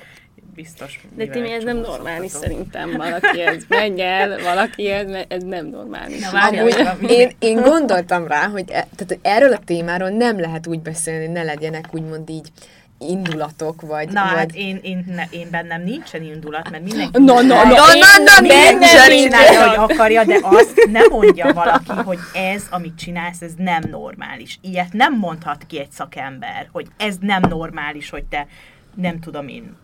[0.55, 0.99] Biztos.
[1.15, 2.41] De Timi, ez nem normális hozom.
[2.41, 2.91] szerintem.
[2.97, 6.19] Valaki ez menj el, valaki ez, ez nem normális.
[6.19, 10.39] Na, várjál, Amúgy én, én gondoltam rá, hogy, e, tehát, hogy erről a témáról nem
[10.39, 12.49] lehet úgy beszélni, hogy ne legyenek úgymond így
[12.97, 14.09] indulatok, vagy...
[14.09, 14.33] Na, vagy...
[14.35, 17.19] hát én, én, ne, én bennem nincsen indulat, mert mindenki...
[17.19, 19.75] Na, na, na, na, na, nincsen csinálja, indulat.
[19.75, 24.59] hogy akarja, de azt nem mondja valaki, hogy ez, amit csinálsz, ez nem normális.
[24.61, 28.47] Ilyet nem mondhat ki egy szakember, hogy ez nem normális, hogy te,
[28.95, 29.75] nem tudom én,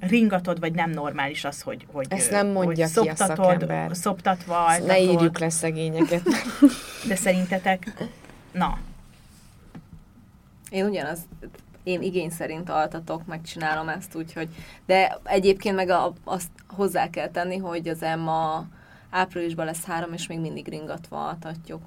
[0.00, 2.64] ringatod, vagy nem normális az, hogy, hogy Ezt nem mondja
[2.94, 3.96] hogy ki a szoptatod, szakember.
[3.96, 4.96] Szoptatva, ne altatod.
[4.96, 6.22] írjuk le szegényeket.
[7.08, 7.92] De szerintetek,
[8.52, 8.78] na,
[10.70, 11.18] Én ugyanaz,
[11.86, 14.48] én igény szerint altatok, megcsinálom ezt úgy, hogy...
[14.86, 18.64] De egyébként meg a, azt hozzá kell tenni, hogy az Emma
[19.10, 21.82] áprilisban lesz három, és még mindig ringatva altatjuk.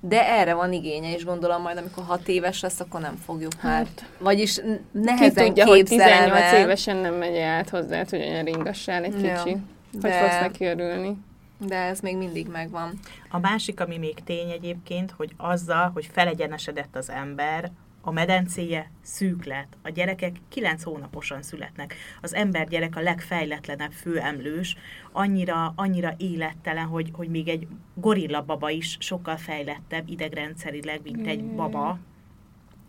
[0.00, 3.72] de erre van igénye, és gondolom majd, amikor hat éves lesz, akkor nem fogjuk már.
[3.74, 4.62] Hát, Vagyis n-
[4.92, 9.04] Ki nehezen tudja, hogy képzelem 18 el, évesen nem megy át hozzá, hogy olyan ringassál
[9.04, 9.56] egy Ja, kicsi.
[9.92, 11.16] Hogy de- fogsz neki örülni.
[11.58, 12.98] de ez még mindig megvan.
[13.30, 17.70] A másik, ami még tény egyébként, hogy azzal, hogy felegyenesedett az ember,
[18.00, 19.76] a medencéje szűk lett.
[19.82, 21.94] A gyerekek 9 hónaposan születnek.
[22.20, 24.76] Az ember gyerek a legfejletlenebb főemlős,
[25.12, 31.44] annyira, annyira élettelen, hogy, hogy még egy gorilla baba is sokkal fejlettebb idegrendszerileg, mint egy
[31.44, 31.98] baba.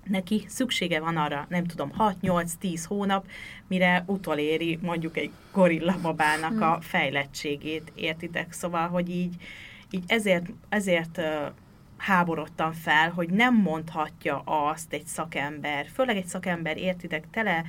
[0.04, 3.28] Neki szüksége van arra, nem tudom, 6-8-10 hónap,
[3.68, 8.52] mire utoléri mondjuk egy gorilla babának a fejlettségét, értitek?
[8.52, 9.36] Szóval, hogy így,
[9.90, 11.22] így ezért, ezért
[12.00, 17.64] háborodtam fel, hogy nem mondhatja azt egy szakember, főleg egy szakember, értitek, tele,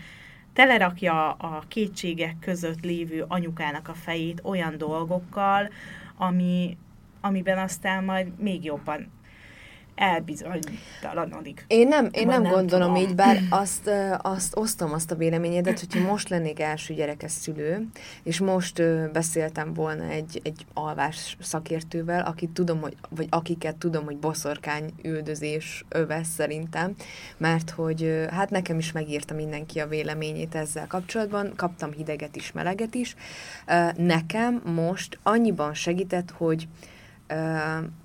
[0.52, 5.68] telerakja a kétségek között lévő anyukának a fejét olyan dolgokkal,
[6.16, 6.76] ami,
[7.20, 9.10] amiben aztán majd még jobban
[9.94, 11.64] elbizonytalanodik.
[11.66, 13.08] Én nem, én nem, nem gondolom tudom.
[13.08, 13.90] így, bár azt,
[14.22, 17.88] azt osztom azt a véleményedet, hogyha most lennék első gyerekes szülő,
[18.22, 18.82] és most
[19.12, 25.84] beszéltem volna egy, egy alvás szakértővel, akit tudom, hogy, vagy akiket tudom, hogy boszorkány üldözés
[25.88, 26.94] öves szerintem,
[27.36, 32.94] mert hogy hát nekem is megírta mindenki a véleményét ezzel kapcsolatban, kaptam hideget is, meleget
[32.94, 33.16] is.
[33.96, 36.68] Nekem most annyiban segített, hogy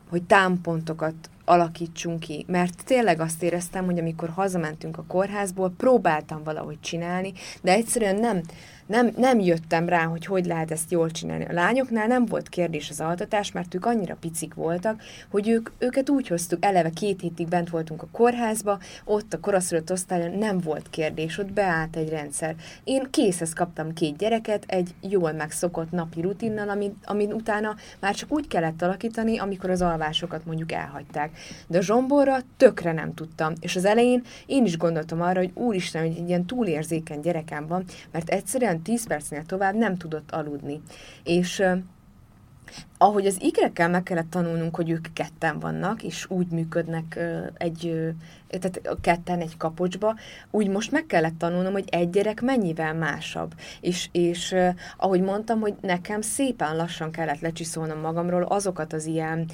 [0.09, 1.15] hogy támpontokat
[1.45, 7.71] alakítsunk ki, mert tényleg azt éreztem, hogy amikor hazamentünk a kórházból, próbáltam valahogy csinálni, de
[7.71, 8.41] egyszerűen nem,
[8.85, 11.45] nem, nem jöttem rá, hogy hogy lehet ezt jól csinálni.
[11.45, 16.09] A lányoknál nem volt kérdés az altatás, mert ők annyira picik voltak, hogy ők, őket
[16.09, 20.89] úgy hoztuk, eleve két hétig bent voltunk a kórházba, ott a koraszülött osztályon nem volt
[20.89, 22.55] kérdés, ott beállt egy rendszer.
[22.83, 28.31] Én készhez kaptam két gyereket, egy jól megszokott napi rutinnal, amin, amin utána már csak
[28.31, 31.37] úgy kellett alakítani, amikor az alvásokat mondjuk elhagyták.
[31.67, 33.53] De a zsomborra tökre nem tudtam.
[33.59, 37.83] És az elején én is gondoltam arra, hogy úristen, hogy egy ilyen túlérzékeny gyerekem van,
[38.11, 40.81] mert egyszerűen 10 percnél tovább nem tudott aludni.
[41.23, 41.63] És
[42.97, 47.19] ahogy az igrekkel meg kellett tanulnunk, hogy ők ketten vannak, és úgy működnek
[47.57, 48.13] egy,
[48.47, 50.15] tehát ketten egy kapocsba,
[50.51, 53.53] úgy most meg kellett tanulnom, hogy egy gyerek mennyivel másabb.
[53.81, 54.55] És, és
[54.97, 59.45] ahogy mondtam, hogy nekem szépen lassan kellett lecsiszolnom magamról azokat az ilyen,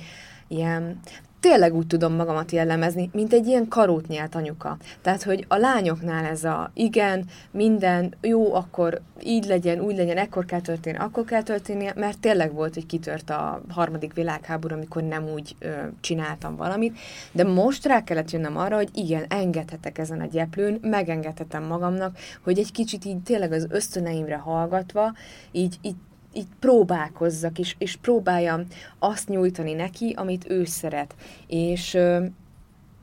[0.47, 0.99] ilyen
[1.41, 4.77] tényleg úgy tudom magamat jellemezni, mint egy ilyen karót anyuka.
[5.01, 10.45] Tehát, hogy a lányoknál ez a igen, minden jó, akkor így legyen, úgy legyen, ekkor
[10.45, 15.29] kell történni, akkor kell történni, mert tényleg volt, hogy kitört a harmadik világháború, amikor nem
[15.29, 15.69] úgy ö,
[16.01, 16.97] csináltam valamit,
[17.31, 22.59] de most rá kellett jönnöm arra, hogy igen, engedhetek ezen a gyeplőn, megengedhetem magamnak, hogy
[22.59, 25.13] egy kicsit így tényleg az ösztöneimre hallgatva,
[25.51, 25.95] így, így
[26.33, 28.65] így próbálkozzak, és, és próbáljam
[28.99, 31.15] azt nyújtani neki, amit ő szeret.
[31.47, 31.97] És,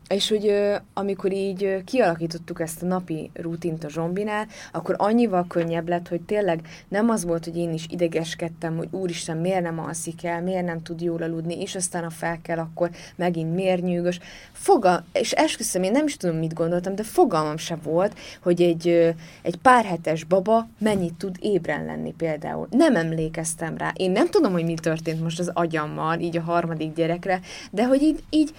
[0.08, 0.54] és hogy
[0.94, 6.60] amikor így kialakítottuk ezt a napi rutint a zsombinál, akkor annyival könnyebb lett, hogy tényleg
[6.88, 10.82] nem az volt, hogy én is idegeskedtem, hogy úristen, miért nem alszik el, miért nem
[10.82, 14.18] tud jól aludni, és aztán a fel kell, akkor megint miért nyűgös.
[14.52, 19.14] Fogal, és esküszöm, én nem is tudom, mit gondoltam, de fogalmam se volt, hogy egy,
[19.42, 22.68] egy pár hetes baba mennyit tud ébren lenni például.
[22.70, 23.92] Nem emlékeztem rá.
[23.96, 27.40] Én nem tudom, hogy mi történt most az agyammal, így a harmadik gyerekre,
[27.70, 28.52] de hogy így, így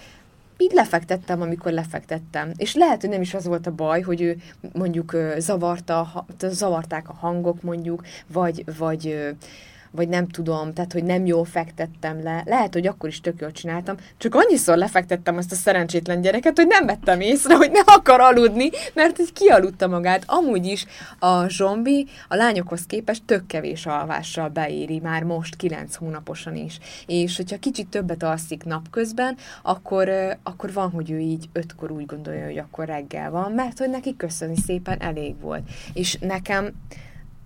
[0.60, 2.52] így lefektettem, amikor lefektettem.
[2.56, 4.36] És lehet, hogy nem is az volt a baj, hogy ő
[4.72, 8.02] mondjuk zavarta, zavarták a hangok mondjuk,
[8.32, 9.34] vagy, vagy,
[9.90, 12.42] vagy nem tudom, tehát, hogy nem jól fektettem le.
[12.46, 16.66] Lehet, hogy akkor is tök jól csináltam, csak annyiszor lefektettem azt a szerencsétlen gyereket, hogy
[16.66, 20.22] nem vettem észre, hogy nem akar aludni, mert így kialudta magát.
[20.26, 20.86] Amúgy is
[21.18, 26.78] a zsombi a lányokhoz képest tök kevés alvással beéri, már most 9 hónaposan is.
[27.06, 30.10] És hogyha kicsit többet alszik napközben, akkor,
[30.42, 34.16] akkor van, hogy ő így ötkor úgy gondolja, hogy akkor reggel van, mert hogy neki
[34.16, 35.62] köszönni szépen elég volt.
[35.92, 36.72] És nekem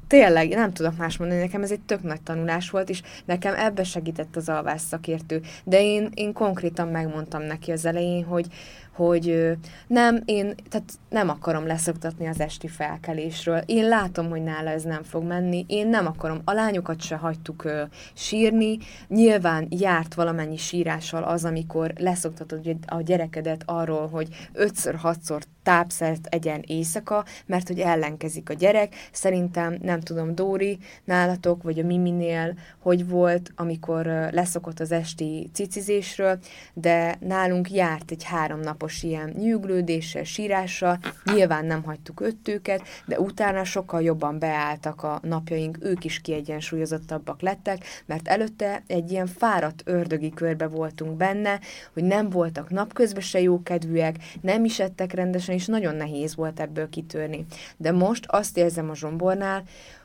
[0.07, 3.84] tényleg, nem tudok más mondani, nekem ez egy tök nagy tanulás volt, és nekem ebbe
[3.84, 5.40] segített az alvás szakértő.
[5.64, 8.46] De én, én konkrétan megmondtam neki az elején, hogy,
[8.95, 13.62] hogy nem, én tehát nem akarom leszoktatni az esti felkelésről.
[13.66, 15.64] Én látom, hogy nála ez nem fog menni.
[15.68, 16.40] Én nem akarom.
[16.45, 17.82] A lányokat se hagytuk ö,
[18.14, 18.78] sírni.
[19.09, 26.62] Nyilván járt valamennyi sírással az, amikor leszoktatod a gyerekedet arról, hogy ötször, hatszor tápszert egyen
[26.66, 28.95] éjszaka, mert hogy ellenkezik a gyerek.
[29.12, 36.38] Szerintem, nem tudom, Dóri nálatok, vagy a Miminél, hogy volt, amikor leszokott az esti cicizésről,
[36.74, 40.99] de nálunk járt egy három napos ilyen nyűglődéssel, sírással,
[41.35, 47.41] nyilván nem hagytuk öt őket, de utána sokkal jobban beálltak a napjaink, ők is kiegyensúlyozottabbak
[47.41, 51.61] lettek, mert előtte egy ilyen fáradt ördögi körbe voltunk benne,
[51.93, 56.89] hogy nem voltak napközben se jókedvűek, nem is ettek rendesen, és nagyon nehéz volt ebből
[56.89, 57.47] kitörni.
[57.76, 59.62] De most azt érzem a zsombornál,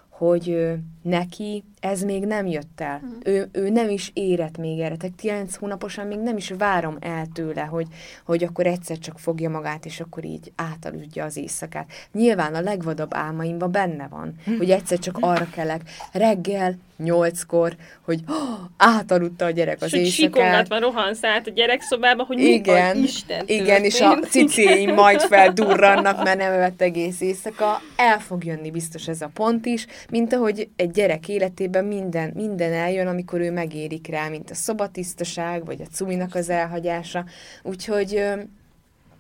[0.10, 2.98] hogy neki ez még nem jött el.
[2.98, 3.18] Hmm.
[3.24, 4.96] Ő, ő nem is érett még erre.
[4.96, 7.88] Tehát 9 hónaposan még nem is várom el tőle, hogy,
[8.26, 11.92] hogy akkor egyszer csak fogja magát, és akkor így átaludja az éjszakát.
[12.12, 18.60] Nyilván a legvadabb álmaimban benne van, hogy egyszer csak arra kelek reggel, nyolckor, hogy oh,
[18.78, 20.14] átaludta a gyerek az éjszakát.
[20.14, 26.38] sikongatva rohansz át a gyerekszobába, hogy Igen, Isten igen, és a cicéim majd feldurrannak, mert
[26.38, 27.82] nem evett egész éjszaka.
[27.96, 32.74] El fog jönni biztos ez a pont is, mint ahogy egy gyerek életében minden, minden
[32.74, 37.26] eljön, amikor ő megérik rá, mint a szobatisztaság, vagy a cuminak az elhagyása.
[37.64, 38.24] Úgyhogy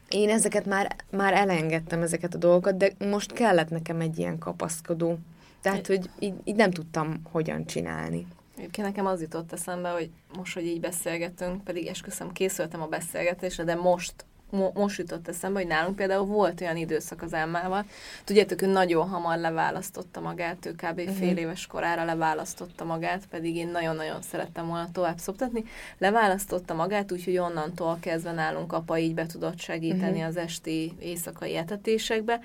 [0.10, 5.18] én ezeket már, már elengedtem, ezeket a dolgokat, de most kellett nekem egy ilyen kapaszkodó.
[5.62, 8.28] Tehát, hogy így, így nem tudtam hogyan csinálni.
[8.58, 13.64] Egyébként nekem az jutott eszembe, hogy most, hogy így beszélgetünk, pedig esküszöm, készültem a beszélgetésre,
[13.64, 14.14] de most
[14.52, 17.86] mo- most jutott eszembe, hogy nálunk például volt olyan időszak az Emmával.
[18.24, 21.00] Tudjátok, ő nagyon hamar leválasztotta magát, ő kb.
[21.00, 21.16] Uh-huh.
[21.16, 25.64] fél éves korára leválasztotta magát, pedig én nagyon-nagyon szerettem volna tovább szoptatni.
[25.98, 30.28] Leválasztotta magát, úgyhogy onnantól kezdve nálunk apa így be tudott segíteni uh-huh.
[30.28, 32.40] az esti éjszakai etetésekbe.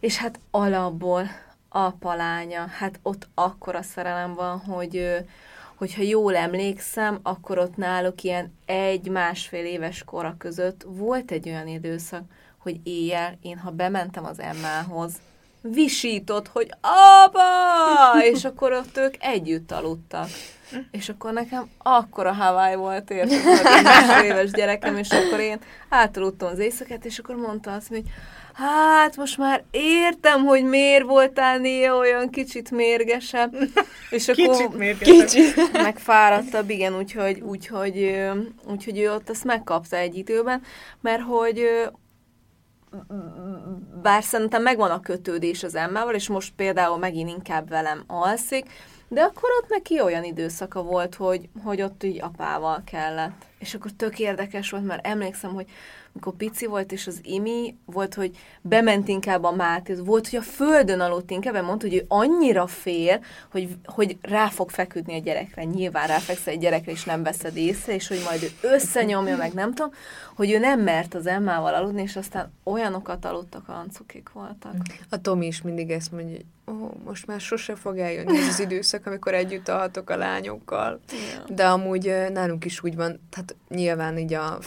[0.00, 1.28] És hát alapból
[1.68, 5.24] apa lánya, hát ott akkora szerelem van, hogy
[5.80, 12.22] hogyha jól emlékszem, akkor ott náluk ilyen egy-másfél éves kora között volt egy olyan időszak,
[12.58, 15.12] hogy éjjel én, ha bementem az Emmához,
[15.60, 16.70] visított, hogy
[17.22, 18.24] apa!
[18.24, 20.28] És akkor ott ők együtt aludtak.
[20.90, 27.04] És akkor nekem akkora Hawaii volt, érted, éves gyerekem, és akkor én átaludtam az éjszakát,
[27.04, 28.02] és akkor mondta azt, hogy
[28.60, 33.54] hát most már értem, hogy miért voltál néha olyan kicsit mérgesebb.
[34.10, 35.26] És akkor Kicsit mérgesebb.
[35.26, 35.72] Kicsit.
[35.82, 38.20] megfáradtabb, igen, úgyhogy, úgyhogy,
[38.66, 40.62] úgyhogy ő ott ezt megkapta egy időben,
[41.00, 41.68] mert hogy
[44.02, 48.66] bár szerintem megvan a kötődés az emmával, és most például megint inkább velem alszik,
[49.08, 53.44] de akkor ott neki olyan időszaka volt, hogy, hogy ott így apával kellett.
[53.58, 55.66] És akkor tök érdekes volt, mert emlékszem, hogy
[56.14, 60.42] amikor pici volt, és az Imi volt, hogy bement inkább a Máté, volt, hogy a
[60.42, 65.22] földön aludt inkább, mert mondta, hogy ő annyira fél, hogy, hogy rá fog feküdni a
[65.22, 65.64] gyerekre.
[65.64, 69.74] Nyilván ráfekszel egy gyerekre, és nem veszed észre, és hogy majd ő összenyomja, meg nem
[69.74, 69.92] tudom,
[70.36, 74.74] hogy ő nem mert az emmával aludni, és aztán olyanokat aludtak, olyan cukik voltak.
[75.08, 76.38] A Tomi is mindig ezt mondja,
[76.70, 81.00] ó, most már sose fog eljönni ez az időszak, amikor együtt alhatok a lányokkal.
[81.08, 81.54] Ja.
[81.54, 84.58] De amúgy nálunk is úgy van, tehát nyilván így a,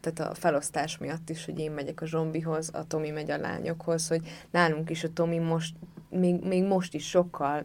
[0.00, 4.08] tehát a felosztás miatt is, hogy én megyek a zombihoz, a Tomi megy a lányokhoz,
[4.08, 5.74] hogy nálunk is a Tomi most,
[6.08, 7.64] még, még most is sokkal,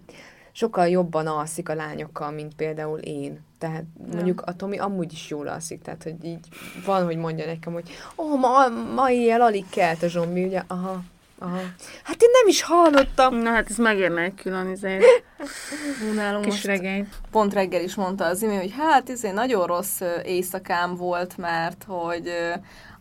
[0.51, 3.39] sokkal jobban alszik a lányokkal, mint például én.
[3.57, 3.83] Tehát
[4.13, 6.47] mondjuk a Tomi amúgy is jól alszik, tehát hogy így
[6.85, 10.63] van, hogy mondja nekem, hogy ó, oh, ma, ma éjjel alig kelt a zombi, ugye,
[10.67, 11.03] aha,
[11.41, 11.59] aha.
[12.03, 13.35] Hát én nem is hallottam.
[13.35, 14.77] Na hát ez megérne egy külön
[16.15, 17.09] Nálunk Kis regény.
[17.31, 21.85] pont reggel is mondta az Imi, hogy hát ez egy nagyon rossz éjszakám volt, mert
[21.87, 22.31] hogy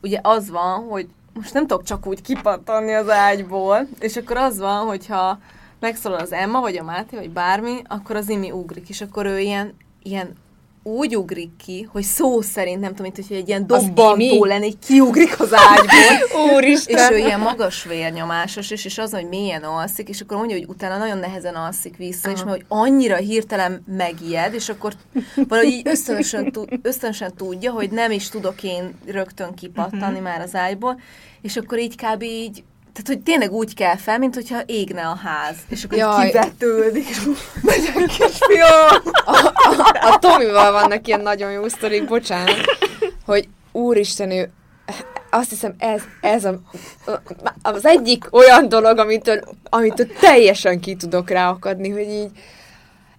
[0.03, 4.59] ugye az van, hogy most nem tudok csak úgy kipattanni az ágyból, és akkor az
[4.59, 5.38] van, hogyha
[5.80, 9.38] megszólal az Emma, vagy a Máté, vagy bármi, akkor az Imi ugrik, és akkor ő
[9.38, 10.36] ilyen, ilyen
[10.83, 14.78] úgy ugrik ki, hogy szó szerint, nem tudom, mint hogy egy ilyen dobbantó lenne, így
[14.87, 16.28] kiugrik az ágyból.
[16.55, 17.12] Úristen!
[17.12, 20.66] És ő ilyen magas vérnyomásos, és, és az, hogy mélyen alszik, és akkor mondja, hogy
[20.68, 24.93] utána nagyon nehezen alszik vissza, és mert hogy annyira hirtelen megijed, és akkor
[25.49, 26.53] valahogy így ösztönösen,
[26.83, 31.01] ösztönösen tudja, hogy nem is tudok én rögtön kipattani már az ágyból,
[31.43, 32.22] és akkor így kb.
[32.22, 32.62] így
[32.93, 35.57] tehát, hogy tényleg úgy kell fel, mint hogyha égne a ház.
[35.68, 36.26] És akkor Jaj.
[36.26, 37.28] kivetődik, és
[37.62, 39.03] megyek kisfiam!
[39.24, 42.57] a, a, a Tomival vannak ilyen nagyon jó sztorik, bocsánat,
[43.24, 44.51] hogy úristen, ő
[45.30, 46.61] azt hiszem ez, ez a,
[47.62, 52.30] az egyik olyan dolog, amitől, amitől teljesen ki tudok ráakadni, hogy így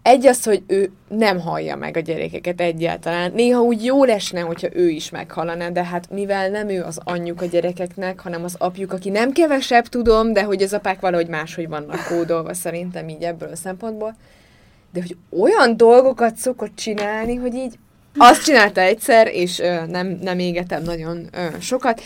[0.04, 3.32] egy az, hogy ő nem hallja meg a gyerekeket egyáltalán.
[3.32, 7.42] Néha úgy jó lesne, hogyha ő is meghallaná, de hát mivel nem ő az anyjuk
[7.42, 11.68] a gyerekeknek, hanem az apjuk, aki nem kevesebb tudom, de hogy az apák valahogy máshogy
[11.68, 14.16] vannak kódolva szerintem így ebből a szempontból.
[14.94, 17.78] De hogy olyan dolgokat szokott csinálni, hogy így
[18.18, 22.02] azt csinálta egyszer, és ö, nem, nem égetem nagyon ö, sokat,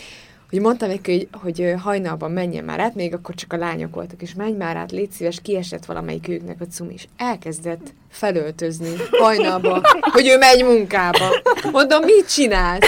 [0.50, 4.22] hogy mondtam neki, hogy, hogy hajnalban menjen már át, még akkor csak a lányok voltak,
[4.22, 9.80] és menj már át, légy szíves, kiesett valamelyik őknek a cumi, és elkezdett felöltözni hajnalba,
[10.14, 11.42] hogy ő megy munkába.
[11.72, 12.86] Mondom, mit csinálsz?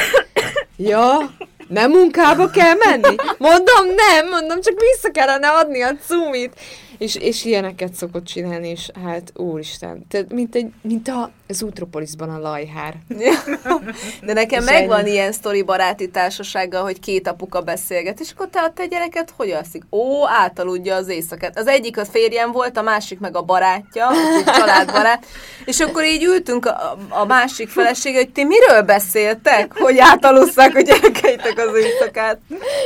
[0.76, 1.30] Ja,
[1.68, 3.14] Nem munkába kell menni?
[3.38, 6.60] Mondom, nem, mondom, csak vissza kellene adni a cumit.
[6.98, 12.30] És, és ilyeneket szokott csinálni, és hát úristen, tehát mint, egy, mint a, az Utropolisban
[12.30, 12.94] a lajhár.
[14.26, 15.10] De nekem És megvan ennyi.
[15.10, 19.50] ilyen sztori baráti társasággal, hogy két apuka beszélget, és akkor te a te gyereket hogy
[19.50, 19.82] alszik?
[19.90, 21.58] Ó, átaludja az éjszakát.
[21.58, 25.26] Az egyik a férjem volt, a másik meg a barátja, úgyhogy családbarát,
[25.64, 30.80] és akkor így ültünk a, a másik felesége, hogy ti miről beszéltek, hogy átalusszák a
[30.80, 32.38] gyerekeitek az éjszakát?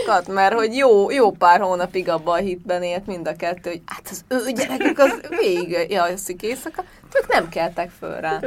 [0.07, 3.81] Kat, mert hogy jó, jó pár hónapig abban a hitben élt mind a kettő, hogy
[4.05, 6.85] hát az ő gyerekük az végig alszik éjszaka,
[7.23, 8.41] ők nem keltek föl rá.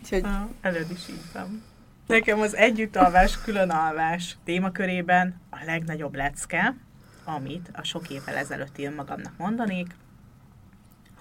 [0.00, 0.24] Úgyhogy
[0.60, 1.62] előd is így van.
[2.06, 6.74] Nekem az együttalvás, különalvás témakörében a legnagyobb lecke,
[7.24, 9.86] amit a sok évvel ezelőtti önmagamnak mondanék,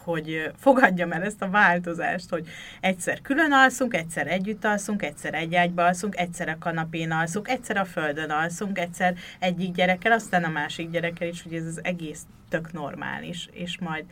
[0.05, 2.47] hogy fogadjam el ezt a változást, hogy
[2.81, 7.77] egyszer külön alszunk, egyszer együtt alszunk, egyszer egy ágyba alszunk, egyszer a kanapén alszunk, egyszer
[7.77, 12.21] a földön alszunk, egyszer egyik gyerekkel, aztán a másik gyerekkel is, hogy ez az egész
[12.49, 14.05] tök normális, és majd,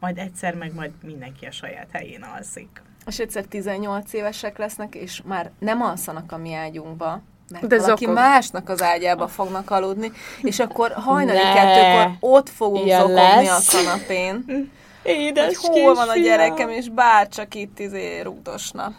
[0.00, 2.82] majd egyszer meg majd mindenki a saját helyén alszik.
[3.06, 8.04] És egyszer 18 évesek lesznek, és már nem alszanak a mi ágyunkba, mert De valaki
[8.04, 8.18] zokog.
[8.18, 10.12] másnak az ágyába fognak aludni,
[10.42, 11.52] és akkor hajnali Ne.
[11.52, 13.74] kettőkor ott fogunk Ilyen zokogni lesz.
[13.74, 14.44] a kanapén.
[15.06, 18.92] Édes Hogy hol van a gyerekem, és bárcsak itt izé rúgdosna.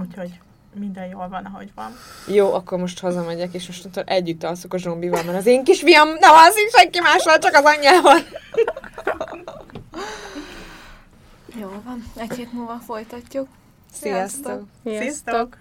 [0.00, 0.30] Úgyhogy
[0.74, 1.92] minden jól van, ahogy van.
[2.26, 6.34] Jó, akkor most hazamegyek, és mostantól együtt alszok a zsombival, mert az én kisfiam nem
[6.34, 8.18] alszik senki mással, csak az anyjával.
[11.60, 13.48] Jó van, egy hét múlva folytatjuk.
[13.92, 14.62] Sziasztok!
[14.84, 15.56] Sziasztok!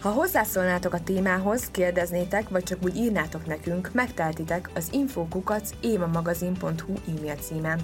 [0.00, 7.34] Ha hozzászólnátok a témához, kérdeznétek, vagy csak úgy írnátok nekünk, megteltitek az infokukac évamagazin.hu e-mail
[7.34, 7.80] címen.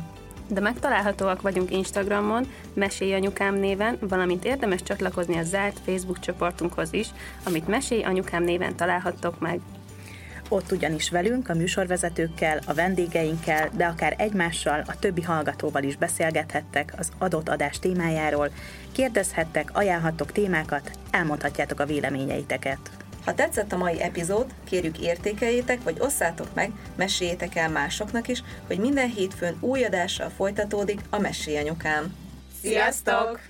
[0.48, 7.08] De megtalálhatóak vagyunk Instagramon, Mesélj Anyukám néven, valamint érdemes csatlakozni a zárt Facebook csoportunkhoz is,
[7.44, 9.60] amit Mesélj Anyukám néven találhattok meg.
[10.48, 16.92] Ott ugyanis velünk, a műsorvezetőkkel, a vendégeinkkel, de akár egymással, a többi hallgatóval is beszélgethettek
[16.96, 18.50] az adott adás témájáról,
[18.92, 22.78] kérdezhettek, ajánlhattok témákat, elmondhatjátok a véleményeiteket.
[23.24, 28.78] Ha tetszett a mai epizód, kérjük értékeljétek, vagy osszátok meg, meséljétek el másoknak is, hogy
[28.78, 32.14] minden hétfőn új adással folytatódik a Mesélyanyukám.
[32.60, 33.40] Sziasztok!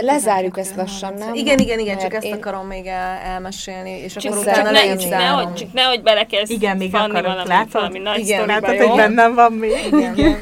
[0.00, 1.34] Lezárjuk ezt lassan, nem?
[1.34, 4.84] Igen, igen, igen, csak ezt én- akarom még el, elmesélni, és Csak akkor utána ne-
[4.84, 7.72] le csak nehogy, csak nehogy belekezd Igen, még akarok, valami, látod?
[7.72, 8.88] valami nagy Igen, sztoriba, Látod, jó?
[8.88, 9.86] hogy bennem van még?
[9.92, 10.38] Igen.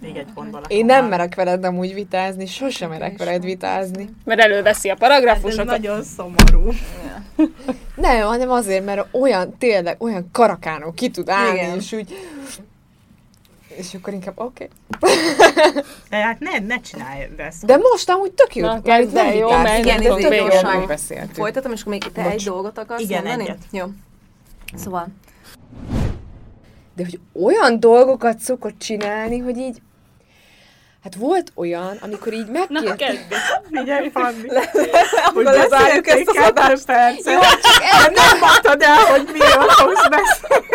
[0.00, 0.74] Még egy pont valaki.
[0.76, 4.08] Én nem merek veled amúgy vitázni, sosem merek veled vitázni.
[4.24, 5.66] Mert előveszi a Ez paragrafusokat.
[5.66, 6.72] nagyon szomorú.
[7.94, 11.76] Nem, hanem azért, mert olyan, tényleg olyan karakánó ki tud állni, Igen.
[11.76, 12.14] és úgy...
[13.76, 14.68] És akkor inkább oké.
[16.10, 17.64] De hát ne, ne csinálj ezt.
[17.66, 18.66] De most amúgy tök jó.
[18.66, 20.76] Na, kezd nem jó, mert igen, de ez tök gyorsan.
[20.76, 21.34] megbeszéltük.
[21.34, 23.42] Folytatom, és akkor még te egy dolgot akarsz Igen, mondani?
[23.42, 23.58] egyet.
[23.70, 23.84] Jó.
[24.76, 25.06] Szóval,
[26.96, 29.82] De hogy olyan dolgokat szokott csinálni, hogy így...
[31.02, 32.96] Hát volt olyan, amikor így Na, megkért...
[32.96, 33.20] kezd.
[33.70, 34.48] Figyelj, Fanni.
[35.26, 36.88] akkor lezárjuk ezt az adást.
[37.24, 40.66] Jó, csak el, nem mondtad el, hogy miről fogsz beszélni.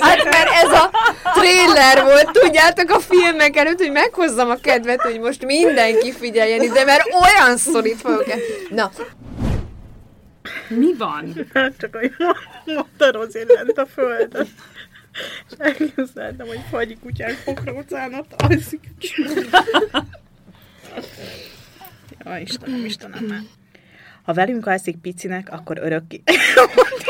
[0.00, 0.90] Hát mert ez a
[1.34, 6.84] trailer volt, tudjátok, a filmek előtt, hogy meghozzam a kedvet, hogy most mindenki figyeljen ide,
[6.84, 8.26] mert olyan szorít fogok.
[8.70, 8.90] Na,
[10.68, 11.34] Mi van?
[11.78, 12.12] Csak hogy
[12.64, 14.48] mondta Rozi lent a földön.
[15.48, 18.80] És elképzeltem, hogy fagyi kutyák pokrócánat alszik.
[22.24, 23.40] Ja, Istenem, Istenem, már.
[24.22, 26.22] Ha velünk alszik picinek, akkor örökké...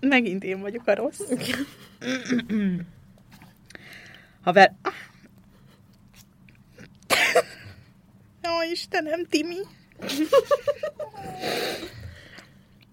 [0.00, 1.20] Megint én vagyok a rossz.
[4.42, 4.78] Ha vel...
[8.48, 9.58] Ó, Istenem, Timi.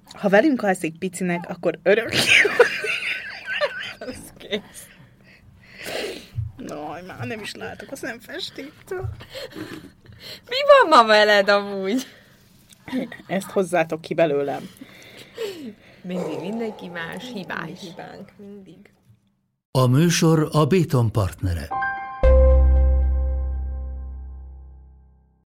[0.06, 2.18] Ha velünk alszik picinek, akkor örökké...
[6.58, 9.10] Naj, már nem is látok a szemfestéktől.
[10.50, 12.08] mi van ma veled amúgy?
[13.28, 14.70] Ezt hozzátok ki belőlem.
[16.04, 17.80] Mindig mindenki más, hibás.
[17.80, 18.94] Hibánk, mindig.
[19.72, 21.68] A műsor a Béton partnere.